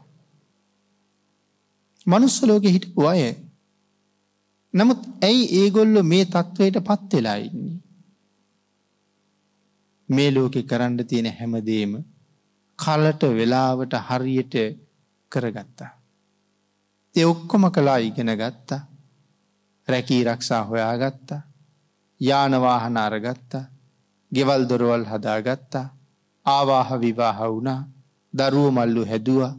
මනුස්සලෝක 2.06 2.66
හිටපු 2.66 3.08
අය 3.08 3.24
නමුත් 4.74 5.02
ඇයි 5.22 5.44
ඒගොල්ලො 5.54 6.04
මේ 6.04 6.26
තත්ත්වයට 6.26 6.78
පත් 6.82 7.12
වෙලා 7.14 7.38
ඉන්නේ. 7.38 7.80
මේ 10.10 10.30
ලෝකෙ 10.32 10.64
කරන්න 10.64 11.08
තියෙන 11.08 11.30
හැමදේම 11.40 11.94
කලට 12.80 13.24
වෙලාවට 13.32 13.94
හරියට 14.08 14.56
කරගත්තා. 15.32 15.92
ඒ 17.16 17.26
ඔක්කොම 17.26 17.64
කලා 17.72 17.98
ඉගෙන 18.00 18.32
ගත්තා 18.36 18.82
රැකී 19.88 20.24
රක්ෂා 20.24 20.64
හොයාගත්තා 20.64 21.42
යානවාහන 22.22 22.98
අරගත්තා 22.98 23.66
ගෙවල් 24.32 24.64
දොරවල් 24.70 25.06
හදාගත්තා 25.06 25.88
ආවාහ 26.46 26.90
විවාහ 27.04 27.38
වුණා 27.46 27.80
දරුව 28.34 28.68
මල්ලු 28.78 29.04
හැදවා 29.06 29.54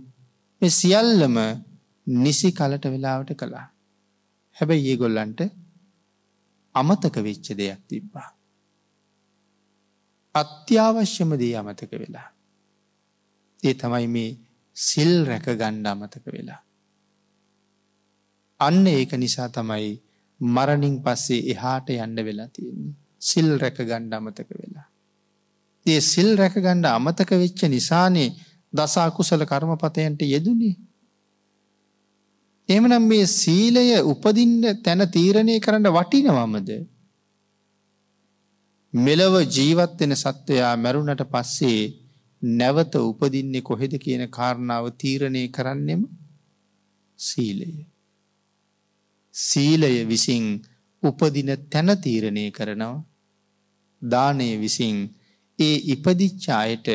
මේ 0.63 0.71
සියල්ලම 0.71 1.37
නිසි 2.07 2.53
කලට 2.53 2.85
වෙලාවට 2.85 3.33
කළා. 3.35 3.67
හැබැයි 4.57 4.93
ඒ 4.93 4.97
ගොල්ලන්ට 4.97 5.41
අමතක 6.75 7.17
වෙච්ච 7.17 7.47
දෙයක් 7.59 7.81
තිබ්බා. 7.89 8.29
අත්‍යවශ්‍යම 10.35 11.31
දේ 11.37 11.57
අමතක 11.57 11.93
වෙලා. 11.93 12.29
ඒ 13.63 13.75
තමයි 13.75 14.07
මේ 14.07 14.39
සිල් 14.77 15.13
රැක 15.27 15.47
ගණ්ඩ 15.53 15.87
අමතක 15.87 16.27
වෙලා. 16.27 16.61
අන්න 18.61 18.87
ඒක 18.87 19.13
නිසා 19.19 19.49
තමයි 19.49 19.93
මරණින් 20.41 20.97
පස්සේ 21.03 21.47
එහාට 21.53 21.89
යන්න 21.91 22.17
වෙලා 22.25 22.49
තියෙන්නේ. 22.49 22.95
සිල් 23.21 23.59
රැක 23.59 23.79
ගණ්ඩ 23.81 24.15
අමතක 24.15 24.49
වෙලා. 24.53 24.62
ඒ 25.87 26.01
සිල් 26.03 26.31
රැක 26.37 26.55
ගණ්ඩ 26.57 26.87
අමතක 26.91 27.31
වෙච්ච 27.37 27.61
නිසානේ 27.69 28.31
දසාකුසල 28.73 29.43
කර්මපතයන්ට 29.45 30.21
යෙදුනේ 30.27 30.75
එමනම් 32.69 33.05
මේ 33.05 33.27
සීලය 33.29 33.85
උපදින්න 34.03 34.83
තැන 34.83 35.03
තීරණය 35.09 35.55
කරන්න 35.59 35.89
වටිනවමද. 35.89 36.71
මෙලව 38.95 39.35
ජීවත්වෙන 39.49 40.15
සත්වයා 40.15 40.75
මැරුණට 40.77 41.25
පස්සේ 41.27 41.81
නැවත 42.43 42.95
උපදින්නේ 43.01 43.63
කොහෙද 43.63 43.95
කියන 43.99 44.25
කාරණාව 44.29 44.85
තීරණය 44.95 45.43
කරන්නෙම 45.49 46.03
සීලය. 47.19 47.71
සීලය 49.35 49.93
විසින් 50.05 50.45
උපදින 51.03 51.51
තැන 51.69 51.91
තීරණය 51.99 52.45
කරනවා 52.51 53.05
දානය 54.03 54.49
විසින් 54.57 54.97
ඒ 55.59 55.77
ඉපදිච්චායට 55.95 56.89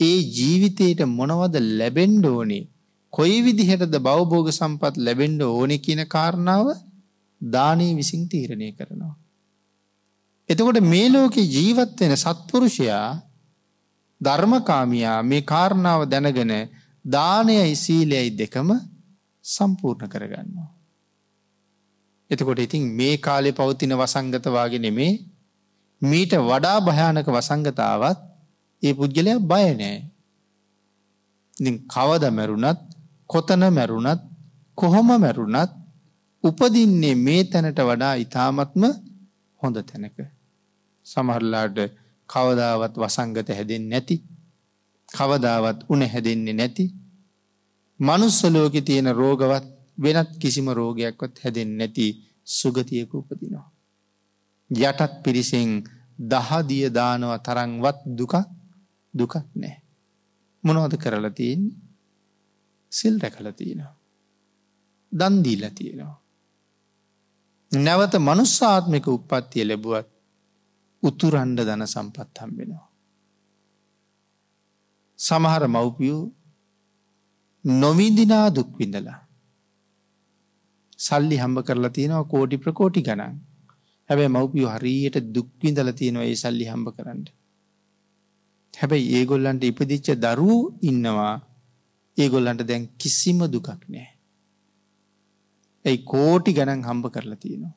ඒ 0.00 0.18
ජීවිතයට 0.30 1.00
මොනවද 1.10 1.54
ලැබෙන්ඩෝනේ 1.78 2.64
කොයි 3.12 3.38
විදිහටද 3.42 3.94
බවබෝග 3.98 4.48
සම්පත් 4.50 4.94
ලැබෙන්ඩ 4.98 5.40
ඕනෙ 5.44 5.76
කියන 5.78 6.02
කාරණාව 6.06 6.66
දානී 7.40 7.92
විසින් 7.94 8.22
තීරණය 8.28 8.68
කරනවා. 8.72 9.14
එතකොට 10.48 10.80
මේ 10.82 11.08
ලෝකෙ 11.08 11.42
ජීවත්වෙන 11.46 12.14
සත්පුරුෂයා 12.16 13.08
ධර්මකාමයා 14.20 15.18
මේ 15.22 15.42
කාරණාව 15.42 16.00
දැනගෙන 16.04 16.52
දානයයි 17.04 17.74
සීලයයි 17.76 18.30
දෙකම 18.38 18.70
සම්පූර්ණ 19.44 20.08
කරගන්නවා. 20.08 20.68
එතකොට 22.30 22.58
ඉතින් 22.58 22.84
මේ 22.92 23.16
කාලෙ 23.18 23.50
පවතින 23.52 23.94
වසංගතවාගෙන 23.94 24.82
නෙමේ 24.82 25.12
මීට 26.02 26.32
වඩා 26.40 26.78
භයානක 26.80 27.28
වසංගතාවත් 27.28 28.18
ඒ 28.82 28.94
පුද්ගලයක් 28.94 29.40
බයනෑ. 29.42 29.96
කවද 31.86 32.24
මැරුණත් 32.30 32.80
කොතන 33.30 33.62
මැරුණත් 33.70 34.22
කොහොම 34.78 35.08
මැරුණත් 35.16 35.70
උපදින්නේ 36.44 37.14
මේ 37.16 37.42
තැනට 37.44 37.80
වඩා 37.80 38.14
ඉතාමත්ම 38.16 38.82
හොඳ 39.62 39.76
තැනක. 39.82 40.18
සමහරලාට 41.06 41.78
කවදාවත් 42.28 42.94
වසංගත 42.96 43.48
හැදෙන් 43.50 43.84
නැති 43.88 44.16
කවදාවත් 45.08 45.78
උන 45.88 46.02
හැදෙන්නේ 46.04 46.54
නැති 46.54 46.84
මනුස්සලෝක 48.00 48.74
තියෙන 48.80 49.08
රෝගවත් 49.12 49.66
වෙනත් 49.98 50.30
කිසිම 50.38 50.66
රෝගයක්වත් 50.70 51.34
හැදෙන් 51.42 51.70
නැති 51.78 52.06
සුගතියක 52.48 53.10
උපදිනවා. 53.14 53.66
යටත් 54.70 55.12
පිරිසෙන් 55.24 55.70
දහදිය 56.30 56.90
දානව 56.90 57.32
තරංවත් 57.42 57.98
දුකක් 58.18 58.34
දුකක් 59.14 59.34
නෑ. 59.54 59.76
මොනවද 60.64 60.94
කරලා 60.96 61.30
තියන්නේ 61.30 61.76
සිල් 62.92 63.14
රැකල 63.20 63.50
තියෙනවා. 63.52 63.94
දන්දීල 65.12 65.64
තියෙනවා. 65.70 66.20
නැවත 67.72 68.14
මනුස්සාත්මික 68.18 69.06
උපත්තිය 69.08 69.64
ලැබුවත් 69.64 70.08
උතුරන්ඩ 71.02 71.58
දන 71.60 71.86
සම්පත් 71.86 72.34
හම්බෙනවා. 72.38 72.86
සමහර 75.18 75.64
මව්පියෝ 75.68 76.22
නොවිඳිනා 77.64 78.46
දුක්විඳලා. 78.50 79.20
සල්ලි 80.98 81.36
හම්බ 81.36 81.58
කරලා 81.62 81.90
තියෙනවා 81.90 82.24
කෝටි 82.24 82.56
ප්‍රකෝටි 82.58 83.02
ගණන් 83.02 83.47
හැබැයි 84.08 84.34
මව්පියෝ 84.36 84.74
හරියට 84.76 85.16
දුක්විඳල 85.34 85.90
තියෙනවා 85.98 86.28
ඒ 86.30 86.38
සල්ලි 86.42 86.70
හම්බ 86.72 86.88
කරන්න. 86.96 87.24
හැබැයි 88.74 89.12
ඒගොල්ලන්ට 89.18 89.64
ඉපදිච්ච 89.70 90.08
දරූ 90.24 90.60
ඉන්නවා 90.82 91.34
ඒගොල්ලන්ට 92.16 92.62
දැන් 92.70 92.84
කිසිම 93.00 93.40
දුකක් 93.54 93.68
නෑ. 93.88 94.08
ඇයි 95.84 96.04
කෝටි 96.12 96.56
ගණන් 96.58 96.86
හම්බ 96.88 97.10
කරලා 97.14 97.42
තියෙනවා. 97.44 97.74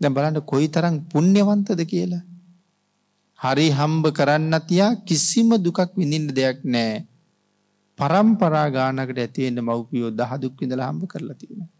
දැ 0.00 0.14
බලන්න 0.16 0.40
කොයි 0.52 0.68
තරම් 0.68 0.96
පුුණ්්‍යවන්තද 1.12 1.80
කියලා. 1.92 2.24
හරි 3.38 3.66
හම්බ 3.70 4.04
කරන්න 4.18 4.54
තියා 4.68 4.92
කිසිම 5.08 5.50
දුකක් 5.64 5.80
විඳින්න 5.96 6.28
දෙයක් 6.38 6.60
නෑ. 6.74 6.94
පරම්පරා 7.98 8.68
ගානකට 8.76 9.18
ඇතිවෙන්න 9.18 9.66
මව්පියෝ 9.68 10.10
දහ 10.10 10.32
දුක්විඳල 10.42 10.82
හම්බ 10.88 11.02
කරලා 11.12 11.40
තියෙනවා. 11.40 11.70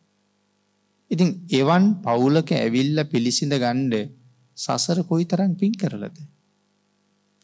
ඉතින් 1.10 1.28
එවන් 1.50 1.84
පවුලක 2.02 2.50
ඇවිල්ල 2.54 2.98
පිළිසිඳ 3.04 3.54
ගණ්ඩ 3.54 3.94
සසර 4.58 4.98
කොයි 5.02 5.24
තරන් 5.24 5.52
පින් 5.56 5.72
කරලද. 5.72 6.16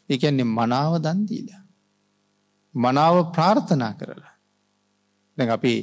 එකන්නේ 0.09 0.51
මනාව 0.51 0.93
දන්දීල. 0.99 1.49
මනාව 2.75 3.15
ප්‍රාර්ථනා 3.31 3.93
කරලා. 3.93 4.33
දැ 5.37 5.49
අපි 5.49 5.73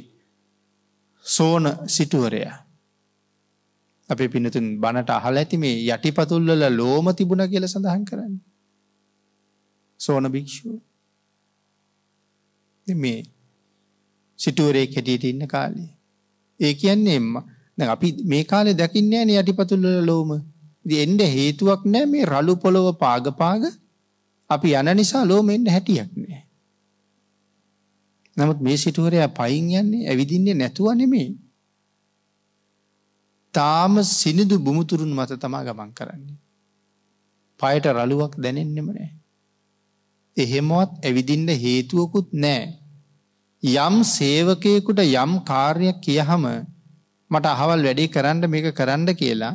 සෝන 1.25 1.65
සිටුවරයා. 1.87 2.55
අපේ 4.09 4.27
පිනතුන් 4.27 4.67
බණට 4.79 5.09
අහල 5.09 5.37
ඇති 5.37 5.57
මේ 5.57 5.75
යටිපතුල්ලල 5.87 6.63
ලෝම 6.71 7.05
තිබුණ 7.13 7.49
කියල 7.49 7.67
සඳහන් 7.67 8.03
කරන්න. 8.05 8.35
සෝන 9.99 10.25
භික්ෂූ 10.31 10.77
මේ 12.87 13.19
සිටුවරේ 14.39 14.87
කැටියට 14.87 15.23
ඉන්න 15.23 15.47
කාලේ. 15.47 15.89
ඒ 16.59 16.73
කියන්නේ 16.73 17.19
එම්ම 17.77 17.89
අපි 17.89 18.07
මේ 18.23 18.43
කාලේ 18.43 18.73
දකින්න 18.73 19.13
ෑන 19.13 19.29
යටිපතුල්ල 19.29 19.87
ලෝම 20.05 20.31
එන්ඩ 20.85 21.21
හේතුවක් 21.21 21.81
නෑ 21.85 22.05
මේ 22.05 22.25
රලු 22.25 22.55
පොළොව 22.55 22.87
පාගපාග 22.97 23.63
අපි 24.49 24.75
යන 24.75 24.89
නිසා 24.95 25.23
ලෝම 25.25 25.49
එන්න 25.49 25.67
හැටියක් 25.67 26.11
නෑ. 26.15 26.41
නමුත් 28.37 28.59
මේ 28.61 28.77
සිටුවරයා 28.77 29.27
පයින් 29.29 29.71
යන්නේ 29.71 30.07
ඇවිදින්නේ 30.09 30.53
නැතුව 30.53 30.93
නෙමේ. 30.93 31.29
තාම 33.53 34.03
සිනිදු 34.03 34.59
බුමුතුරුන් 34.59 35.13
මත 35.13 35.31
තමා 35.39 35.63
ගමන් 35.63 35.91
කරන්නේ. 35.93 36.37
පයට 37.59 37.85
රළුවක් 37.87 38.33
දැනෙන්නෙම 38.37 38.87
නෑ. 38.89 39.11
එහෙමවත් 40.37 40.91
ඇවිදින්න 41.05 41.49
හේතුවකුත් 41.55 42.29
නෑ. 42.33 42.63
යම් 43.63 43.95
සේවකයකුට 44.05 44.99
යම් 44.99 45.31
කාර්යක් 45.41 45.97
කියහම 46.01 46.45
මට 47.33 47.45
අහවල් 47.47 47.81
වැඩේ 47.81 48.07
කරන්න 48.07 48.43
මේක 48.47 48.67
කරන්න 48.73 49.09
කියලා 49.15 49.53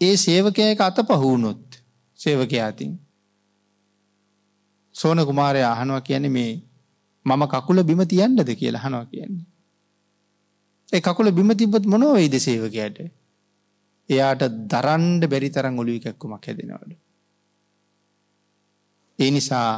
ඒ 0.00 0.14
සේවකයක 0.18 0.80
අත 0.82 0.98
පහුුණොත් 1.08 1.82
සේවකයාතින් 2.18 2.92
සෝන 4.94 5.18
කුමාරය 5.28 5.60
අහනවා 5.64 6.00
කියන්නේ 6.00 6.30
මේ 6.30 6.52
මම 7.26 7.42
කකුල 7.46 7.78
බිම 7.82 8.00
තියන්නද 8.04 8.50
කියලා 8.52 8.82
හනවා 8.82 9.06
කියන්නේ. 9.06 9.46
ඒ 10.88 11.00
කකුල 11.00 11.28
බිම 11.32 11.50
තිබොත් 11.54 11.84
මොනොවෙයිද 11.84 12.34
සේවකයට 12.38 12.98
එයාට 14.08 14.42
දරන්ඩ 14.70 15.22
බැරි 15.26 15.50
තරන් 15.50 15.78
ඔලුව 15.78 15.96
එකක්කුමක් 16.00 16.46
හැදෙනවලු. 16.46 16.96
ඒ 19.18 19.30
නිසා 19.30 19.70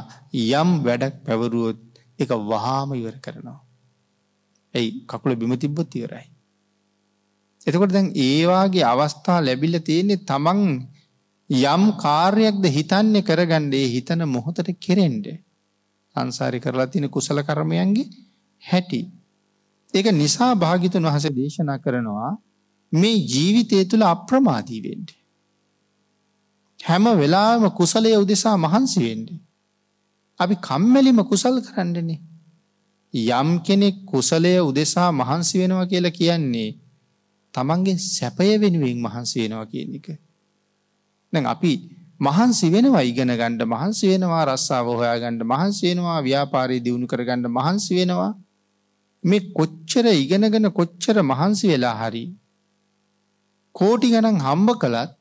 යම් 0.53 0.69
වැඩක් 0.85 1.15
පැවරුවොත් 1.25 1.81
එක 2.19 2.31
වහාම 2.49 2.89
ඉවර 2.93 3.17
කරනවා. 3.19 3.59
ඇයි 4.73 4.89
කකුල 5.07 5.35
බිම 5.35 5.53
තිබ්බොත් 5.57 5.95
ඉවරයි. 5.95 6.27
එතකොට 7.61 7.91
දැන් 7.91 8.09
ඒවාගේ 8.17 8.85
අවස්ථා 8.85 9.39
ලැබිල 9.41 9.75
තියෙන්නේ 9.81 10.23
තමන් 10.23 10.61
යම් 11.49 11.83
කාර්යයක්ද 11.97 12.65
හිතන්නේ 12.67 13.21
කරගණ්ඩේ 13.21 13.85
හිතන 13.87 14.21
මොහොතට 14.27 14.69
කෙරෙන්ඩ 14.79 15.27
සංසාරි 16.15 16.59
කරලා 16.59 16.87
තින 16.87 17.05
කුසල 17.07 17.39
කරමයන්ගේ 17.41 18.09
හැටි. 18.63 19.01
ඒක 19.93 20.07
නිසා 20.13 20.53
භාගිතන් 20.55 21.05
වහස 21.05 21.25
දේශනා 21.31 21.79
කරනවා 21.79 22.31
මේ 22.93 23.17
ජීවිතය 23.25 23.85
තුළ 23.85 24.05
අප්‍රමාදීවෙන්ඩ. 24.05 25.09
හැම 26.79 27.05
වෙලාම 27.15 27.63
කුසලය 27.71 28.11
උදෙසා 28.15 28.57
මහන්සිවෙන්ඩ. 28.57 29.29
අපි 30.39 30.55
කම්මැලිම 30.57 31.19
කුසල් 31.25 31.55
කරන්නනේ. 31.61 32.19
යම් 33.13 33.49
කෙනෙක් 33.61 33.97
කුසලය 34.05 34.53
උදෙසා 34.61 35.09
මහන්සි 35.13 35.59
වෙනවා 35.59 35.85
කියලා 35.85 36.11
කියන්නේ 36.11 36.69
තමන්ගේ 37.53 37.97
සැපය 38.07 38.49
වෙනුවෙන් 38.57 38.99
මහන්සි 38.99 39.37
වෙනවා 39.41 39.65
කියන 39.65 39.95
එක. 39.95 40.07
දැන් 41.33 41.45
අපි 41.45 41.71
මහන්සි 42.21 42.67
වෙනවා 42.69 43.03
ඉගෙන 43.03 43.31
ගණ්ඩ 43.31 43.63
මහන්සි 43.65 44.05
වෙනවා 44.07 44.43
රස්සාාව 44.45 44.87
හොයා 44.93 45.17
ගණ්ඩ 45.17 45.43
මහන්සි 45.43 45.83
වෙනවා 45.87 46.19
ව්‍යාපාරය 46.21 46.77
දියුණු 46.79 47.07
කරගණ්ඩ 47.07 47.47
මහන්සි 47.49 47.91
වෙනවා 47.95 48.31
මේ 49.23 49.45
කොච්චර 49.51 50.05
ඉගෙනගෙන 50.15 50.67
කොච්චර 50.71 51.17
මහන්සි 51.23 51.65
වෙලා 51.67 51.95
හරි 52.01 52.25
කෝටි 53.75 54.11
ගණන් 54.11 54.39
හම්බ 54.39 54.69
කළත් 54.75 55.11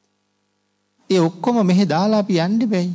ඒ 1.10 1.20
ඔක්කොම 1.20 1.58
මෙහෙ 1.64 1.84
දාලා 1.86 2.20
අපි 2.20 2.34
යන්ඩ 2.38 2.62
බැයි 2.66 2.92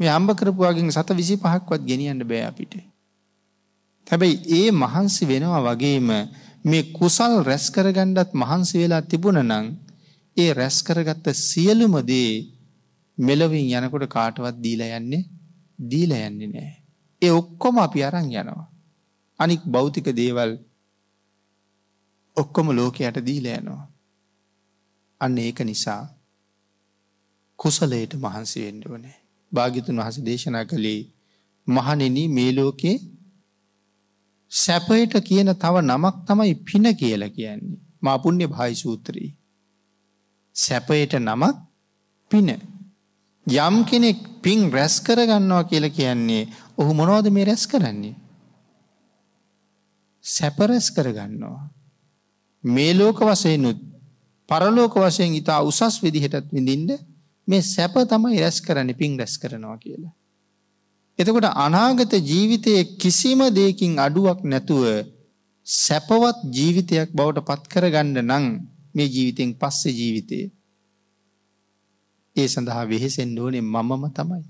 මේ 0.00 0.10
අම්භ 0.10 0.34
කරපුවාගෙන් 0.34 0.90
සත 0.90 1.08
විසි 1.12 1.36
පහක්වත් 1.36 1.82
ගෙනියන්න 1.82 2.22
බෑ 2.24 2.44
අපිට. 2.44 2.74
හැබැයි 4.06 4.36
ඒ 4.50 4.70
මහන්සි 4.74 5.22
වෙනවා 5.26 5.62
වගේම 5.66 6.08
මේ 6.64 6.82
කුසල් 6.92 7.32
රැස් 7.42 7.66
කරගණ්ඩත් 7.70 8.32
මහන්සි 8.34 8.74
වෙලා 8.78 9.02
තිබුණ 9.02 9.40
නං 9.42 9.66
ඒ 10.36 10.50
රැස් 10.52 10.76
කරගත්ත 10.82 11.26
සියලුම 11.40 11.94
දේ 12.02 12.32
මෙලොවින් 13.18 13.72
යනකොට 13.76 14.06
කාටවත් 14.08 14.56
දීල 14.56 14.82
යන්නේ 14.88 15.22
දීල 15.78 16.12
යන්නේ 16.18 16.48
නෑ. 16.48 16.72
ඒ 17.22 17.32
ඔක්කොම 17.32 17.76
අපි 17.78 18.00
අරං 18.02 18.28
යනවා. 18.32 18.66
අනික් 19.40 19.62
භෞතික 19.66 20.08
දේවල් 20.12 20.52
ඔක්කොම 22.36 22.68
ලෝකයට 22.70 23.18
දීල 23.20 23.46
යනවා. 23.48 23.84
අන්න 25.20 25.38
ඒක 25.38 25.58
නිසා 25.62 26.02
කුසලයට 27.58 28.12
මහන්සි 28.16 28.58
වෙන්ඩ 28.60 28.84
ඕනේ. 28.86 29.18
භාගිතුන් 29.52 30.00
වහස 30.00 30.18
දේශනා 30.20 30.64
කළේ 30.64 31.00
මහනෙන 31.66 32.16
මේ 32.30 32.52
ලෝකේ 32.52 32.96
සැපයට 34.52 35.14
කියන 35.20 35.50
තව 35.54 35.74
නමක් 35.82 36.16
තමයි 36.26 36.54
පින 36.62 36.86
කියල 36.94 37.22
කියන්නේ 37.30 37.78
මාපුුණ්‍ය 38.00 38.46
භායි 38.46 38.74
සූත්‍රී. 38.74 39.30
සැපයට 40.56 41.12
නමක් 41.18 41.56
පින. 42.30 42.48
යම් 43.46 43.76
කෙනෙක් 43.84 44.18
පින් 44.42 44.60
රැස් 44.70 45.00
කරගන්නවා 45.00 45.64
කියල 45.64 45.86
කියන්නේ 45.90 46.48
ඔහු 46.78 46.94
මොනෝද 46.94 47.26
මේ 47.30 47.44
රැස් 47.44 47.66
කරන්නේ. 47.66 48.16
සැපරැස් 50.24 50.90
කරගන්නවා. 50.90 51.70
මේ 52.64 52.92
ලෝක 52.94 53.18
වසයනුත් 53.20 53.78
පරලෝක 54.48 54.94
වශයෙන් 54.96 55.34
ඉතා 55.34 55.60
උසස් 55.62 55.96
විදිහටත් 56.02 56.52
විඳින්ට 56.52 56.90
මේ 57.48 57.62
සැප 57.64 57.94
තමයි 58.08 58.40
රැස් 58.40 58.60
කරන්න 58.60 58.94
පින් 58.94 59.18
රැස් 59.18 59.38
කරනවා 59.38 59.78
කියලා. 59.78 60.12
එතකොට 61.18 61.46
අනාගත 61.56 62.12
ජීවිතයේ 62.22 62.82
කිසිම 62.96 63.40
දෙකින් 63.50 63.92
අඩුවක් 63.98 64.40
නැතුව 64.44 64.84
සැපවත් 65.66 66.38
ජීවිතයක් 66.50 67.08
බවට 67.10 67.46
පත් 67.48 67.62
කරගන්න 67.68 68.18
නං 68.22 68.46
මේ 68.94 69.06
ජීවිතෙන් 69.06 69.50
පස්සේ 69.54 69.92
ජීවිතය. 69.92 70.38
ඒ 72.36 72.48
සඳහා 72.48 72.84
වෙහෙසෙන් 72.84 73.30
ඕනේ 73.38 73.64
මමම 73.64 74.04
තමයි. 74.10 74.44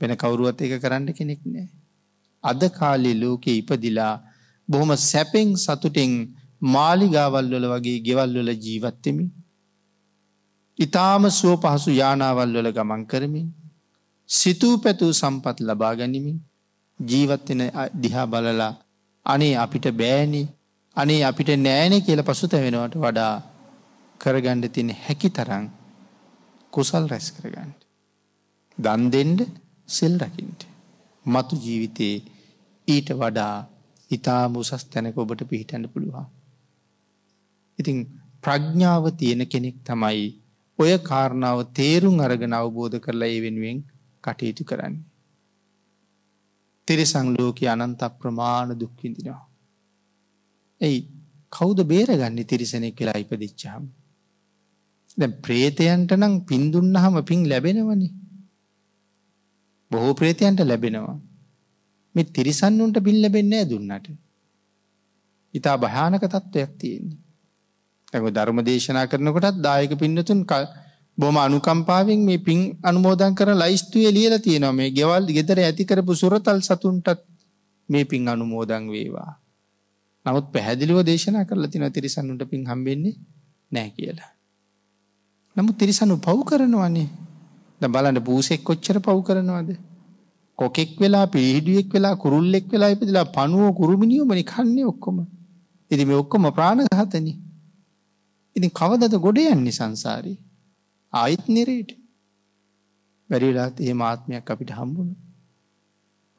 වෙන 0.00 0.12
කවුරුවත් 0.16 0.58
එක 0.60 0.74
කරන්න 0.78 1.06
කෙනෙක් 1.12 1.42
නෑ. 1.44 1.68
අද 2.44 2.60
කාලෙ 2.70 3.12
ලෝකෙ 3.14 3.52
ඉපදිලා 3.52 4.14
බොහොම 4.68 4.92
සැපෙන් 5.02 5.48
සතුටෙන් 5.56 6.12
මාලිගාවල්වල 6.68 7.66
වගේ 7.66 7.98
ගෙවල්වල 8.00 8.50
ජීවත්තෙමි. 8.56 9.26
ඉතාම 10.78 11.24
සුව 11.30 11.54
පහසු 11.58 11.90
යානාවල් 11.92 12.52
වල 12.54 12.68
ගමන් 12.70 13.02
කරමින් 13.06 13.48
සිතූ 14.30 14.74
පැතුූ 14.78 15.12
සම්පත් 15.12 15.60
ලබා 15.60 15.94
ගැනීමින් 15.96 16.38
ජීවත්වෙන 17.00 17.62
දිහා 18.02 18.26
බලලා 18.26 18.72
අනේ 19.26 19.54
අපිට 19.56 19.86
බෑනි 19.94 20.42
අනේ 20.96 21.20
අපිට 21.24 21.50
නෑනෙ 21.58 21.98
කියල 22.00 22.22
පසුත 22.22 22.54
වෙනවට 22.56 22.96
වඩා 22.96 23.34
කරගණ්ඩ 24.20 24.66
තින 24.68 24.94
හැකි 24.98 25.30
තරං 25.30 25.66
කුසල් 26.72 27.04
රැස් 27.06 27.28
කරගන්නට. 27.32 27.80
දන්දෙන්ඩ 28.78 29.40
සෙල් 29.88 30.14
රකින්ට. 30.20 30.62
මතු 31.26 31.54
ජීවිතයේ 31.56 32.16
ඊට 32.88 33.08
වඩා 33.16 33.54
ඉතාම 34.10 34.56
උසස් 34.56 34.84
තැනක 34.86 35.18
ඔබට 35.18 35.48
පිහිටන්න 35.48 35.86
පුළුවන්. 35.88 36.26
ඉතිං 37.78 37.98
ප්‍රඥ්ඥාව 38.42 39.04
තියෙන 39.16 39.42
කෙනෙක් 39.46 39.78
තමයි 39.84 40.26
ඔය 40.78 40.92
කාරණාව 41.04 41.58
තේරුම් 41.72 42.20
අරගෙන 42.20 42.54
අවබෝධ 42.54 42.98
කරලා 42.98 43.30
ඒ 43.30 43.40
වෙනුවෙන් 43.42 43.80
කටයුතු 44.24 44.64
කරන්නේ. 44.64 45.06
තිරිසං 46.88 47.26
ලෝක 47.36 47.58
අනන්ත 47.66 48.02
ප්‍රමාණ 48.18 48.70
දුක්විඳිනවා. 48.78 49.40
ඇයි 50.80 50.98
කෞද 51.52 51.78
බේරගන්න 51.84 52.38
තිරිසනෙක් 52.44 52.96
කියලා 52.96 53.18
ඉපදිච්චාම. 53.18 53.84
දැ 55.18 55.30
ප්‍රේතයන්ට 55.40 56.12
නම් 56.12 56.34
පින්දුන්නහම 56.44 57.16
පින් 57.24 57.40
ලැබෙනවනි. 57.48 58.08
බොහෝ 59.90 60.12
ප්‍රේතයන්ට 60.14 60.60
ලැබෙනවා. 60.62 61.16
මෙ 62.14 62.22
තිරිසන්නුන්ට 62.30 62.98
පින් 63.04 63.18
ලැබෙන්නේ 63.22 63.64
දුන්නට. 63.64 64.06
ඉතා 65.54 65.76
භයානක 65.76 66.24
තත්ත්වයක් 66.26 66.72
තියෙන්නේ. 66.78 67.18
ඇක 68.12 68.24
ධර්ම 68.28 68.60
දේශනා 68.62 69.06
කරනකොටත් 69.06 69.58
දායක 69.60 69.92
පින්නතුන් 69.98 70.40
බොම 71.20 71.36
අනුකම්පාවෙන් 71.36 72.20
මේ 72.20 72.38
පින් 72.38 72.60
අනුමෝදන් 72.82 73.34
කර 73.34 73.50
ලයිස්තුවේ 73.54 74.12
ලියල 74.16 74.34
තියෙනවා 74.38 74.72
මේ 74.72 74.90
ගෙවල් 74.90 75.24
ගෙදර 75.28 75.58
ඇතිකරපු 75.60 76.14
සුරතල් 76.14 76.60
සතුන්ටත් 76.60 77.20
මේ 77.88 78.04
පින් 78.04 78.28
අනුමෝදං 78.28 78.84
වේවා. 78.88 79.32
නමුත් 80.26 80.46
පැහැදිලිව 80.52 80.98
දේශනා 81.04 81.44
කරලා 81.44 81.70
තින 81.70 81.84
තිරිසන්නුට 81.92 82.42
පින් 82.50 82.64
හම්බෙන්නේ 82.66 83.14
නෑ 83.72 83.90
කියලා. 83.90 84.30
නමුත් 85.56 85.76
තිරිසනු 85.78 86.16
පව් 86.18 86.38
කරනවන්නේ 86.44 87.08
ද 87.80 87.88
බලන්න 87.88 88.20
පූසෙක් 88.22 88.60
කොච්චර 88.62 88.98
පව් 89.00 89.18
කරනවද. 89.22 89.70
කොකෙක් 90.58 90.92
වෙලා 91.00 91.26
පිහිඩුවෙක් 91.26 91.88
වෙලා 91.94 92.14
කුරුල්ලෙක් 92.16 92.66
වෙලා 92.72 92.90
ඉපදිලා 92.90 93.26
පනුව 93.28 93.64
කුරුමිනිියෝමනි 93.76 94.44
කන්නේ 94.44 94.86
ඔක්කොම. 94.86 95.18
ඉදි 95.90 96.04
මේ 96.04 96.20
ඔක්කොම 96.22 96.44
ප්‍රාණඝාතන. 96.52 97.26
ඉතින් 98.56 98.70
කවදද 98.72 99.14
ගොඩ 99.18 99.38
යන්නේ 99.46 99.72
සංසාරී. 99.72 100.38
ආයිත් 101.12 101.44
නිරේට 101.48 101.90
වැරිලාත් 103.30 103.80
ඒ 103.80 103.94
මාත්මයක් 103.94 104.50
අපිට 104.50 104.70
හම්බුණු. 104.70 105.14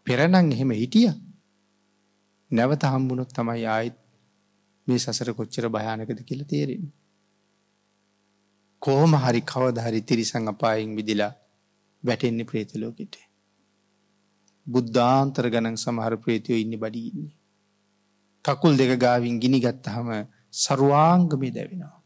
පෙරනං 0.08 0.52
එහෙම 0.52 0.72
හිටිය 0.74 1.12
නැවත 2.52 2.84
හම්බුණොත් 2.84 3.32
තමයි 3.32 3.66
ආයිත් 3.68 3.98
මේ 4.88 5.00
සසර 5.00 5.30
කොච්චර 5.34 5.66
භයානකද 5.70 6.20
කියල 6.24 6.42
තේරෙන. 6.46 6.86
කෝම 8.82 9.12
හරි 9.16 9.42
කවදහරි 9.44 10.02
තිරිසං 10.04 10.48
අපායෙන් 10.48 10.96
විදිලා 10.96 11.34
වැටෙන්නේ 12.04 12.46
ප්‍රේතලෝකෙට. 12.46 13.16
බුද්ධාන්තර 14.68 15.46
ගණන් 15.50 15.78
සමහර 15.78 16.16
ප්‍රේතියෝ 16.18 16.60
ඉන්න 16.60 16.76
බඩිඉන්නේ. 16.78 17.34
කකුල් 18.46 18.78
දෙක 18.78 18.94
ගාවින් 18.98 19.40
ගිනි 19.40 19.60
ගත්තහම 19.60 20.10
සරුවාංගමේ 20.54 21.52
දැවෙනවා. 21.52 22.01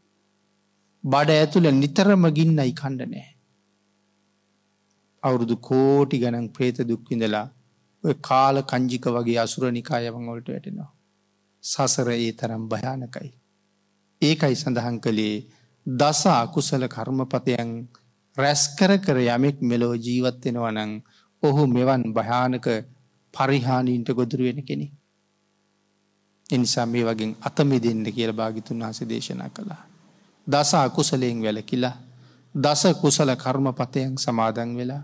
බඩ 1.06 1.30
ඇතුළ 1.32 1.68
නිතරම 1.74 2.24
ගින්නයි 2.30 2.72
කණ්ඩනෑ. 2.72 3.26
අවුරුදු 5.22 5.56
කෝටි 5.60 6.18
ගණන් 6.18 6.48
ප්‍රේත 6.48 6.78
දුක්විඳලා 6.82 7.46
ඔය 8.04 8.14
කාල 8.20 8.56
කංජික 8.64 9.06
වගේ 9.08 9.38
අසුරනිකායවංවලට 9.38 10.48
වැටෙනවා. 10.48 10.90
සසර 11.64 12.08
ඒ 12.10 12.32
තරම් 12.32 12.64
භයානකයි. 12.68 13.30
ඒකයි 14.22 14.54
සඳහන් 14.54 14.98
කළේ 15.00 15.36
දස 15.86 16.22
අකුසල 16.34 16.84
කර්මපතයන් 16.88 17.72
රැස්කර 18.36 18.92
කර 18.98 19.18
යමෙක් 19.26 19.58
මෙලෝ 19.62 19.94
ජීවත්වෙනවනං 19.96 20.92
ඔහු 21.42 21.62
මෙවන් 21.68 22.04
භයානක 22.12 22.66
පරිහානීන්ට 23.34 24.08
ගොදුරු 24.12 24.44
වෙන 24.44 24.60
කෙනෙ. 24.64 24.86
එනිසා 26.46 26.86
මේ 26.86 27.04
වගේ 27.04 27.34
අතමි 27.42 27.78
දෙන්න 27.80 28.06
කියල 28.10 28.32
භාගිතුන් 28.34 28.82
වහස 28.82 29.00
දේශනා 29.06 29.50
කළා. 29.50 29.84
දස 30.46 30.70
අකුසලයෙන් 30.76 31.38
වැලකිලා 31.40 31.96
දස 32.54 32.82
කුසල 32.94 33.30
කර්මපතයන් 33.36 34.12
සමාදන් 34.16 34.70
වෙලා 34.76 35.02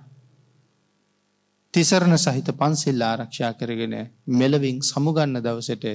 තිසරණ 1.74 2.16
සහිත 2.16 2.48
පන්සෙල් 2.54 3.02
ආරක්ෂා 3.02 3.52
කරගෙන 3.54 3.94
මෙලවින් 4.32 4.78
සමුගන්න 4.82 5.34
දවසට 5.38 5.86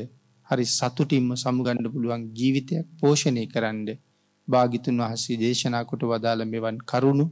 හරි 0.49 0.65
සතුටින්ම 0.69 1.29
සමුගණ්ඩ 1.35 1.87
පුළුවන් 1.93 2.23
ජීවිතයක් 2.33 2.85
පෝෂණය 2.99 3.45
කරන්න 3.47 3.87
භාගිතුන් 4.47 4.99
වහසේ 5.03 5.37
දේශනාකොට 5.37 6.03
වදාළ 6.05 6.43
මෙවන් 6.45 6.77
කරුණු 6.85 7.25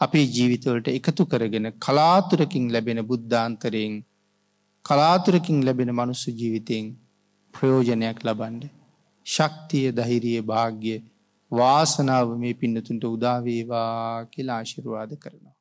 අපේ 0.00 0.26
ජීවිතවලට 0.30 0.88
එකතු 0.90 1.22
කරගෙන 1.26 1.66
කලාතුරකින් 1.78 2.66
ලැබෙන 2.72 3.00
බුද්ධාන්තරයෙන් 3.04 3.94
කලාතුරකින් 4.84 5.58
ලැබෙන 5.66 5.90
මනුස්ස 5.92 6.24
ජීවිතයෙන් 6.32 6.86
ප්‍රයෝජනයක් 7.54 8.18
ලබන්ඩ 8.26 8.62
ශක්තිය 9.26 9.88
දහිරිය 9.92 10.40
භාග්‍ය 10.44 10.94
වාසනාව 11.52 12.36
මේ 12.42 12.54
පින්නතුන්ට 12.54 13.04
උදාවේවා 13.06 14.26
කියලා 14.26 14.58
ආශිරවාද 14.58 15.12
කරනවා. 15.16 15.51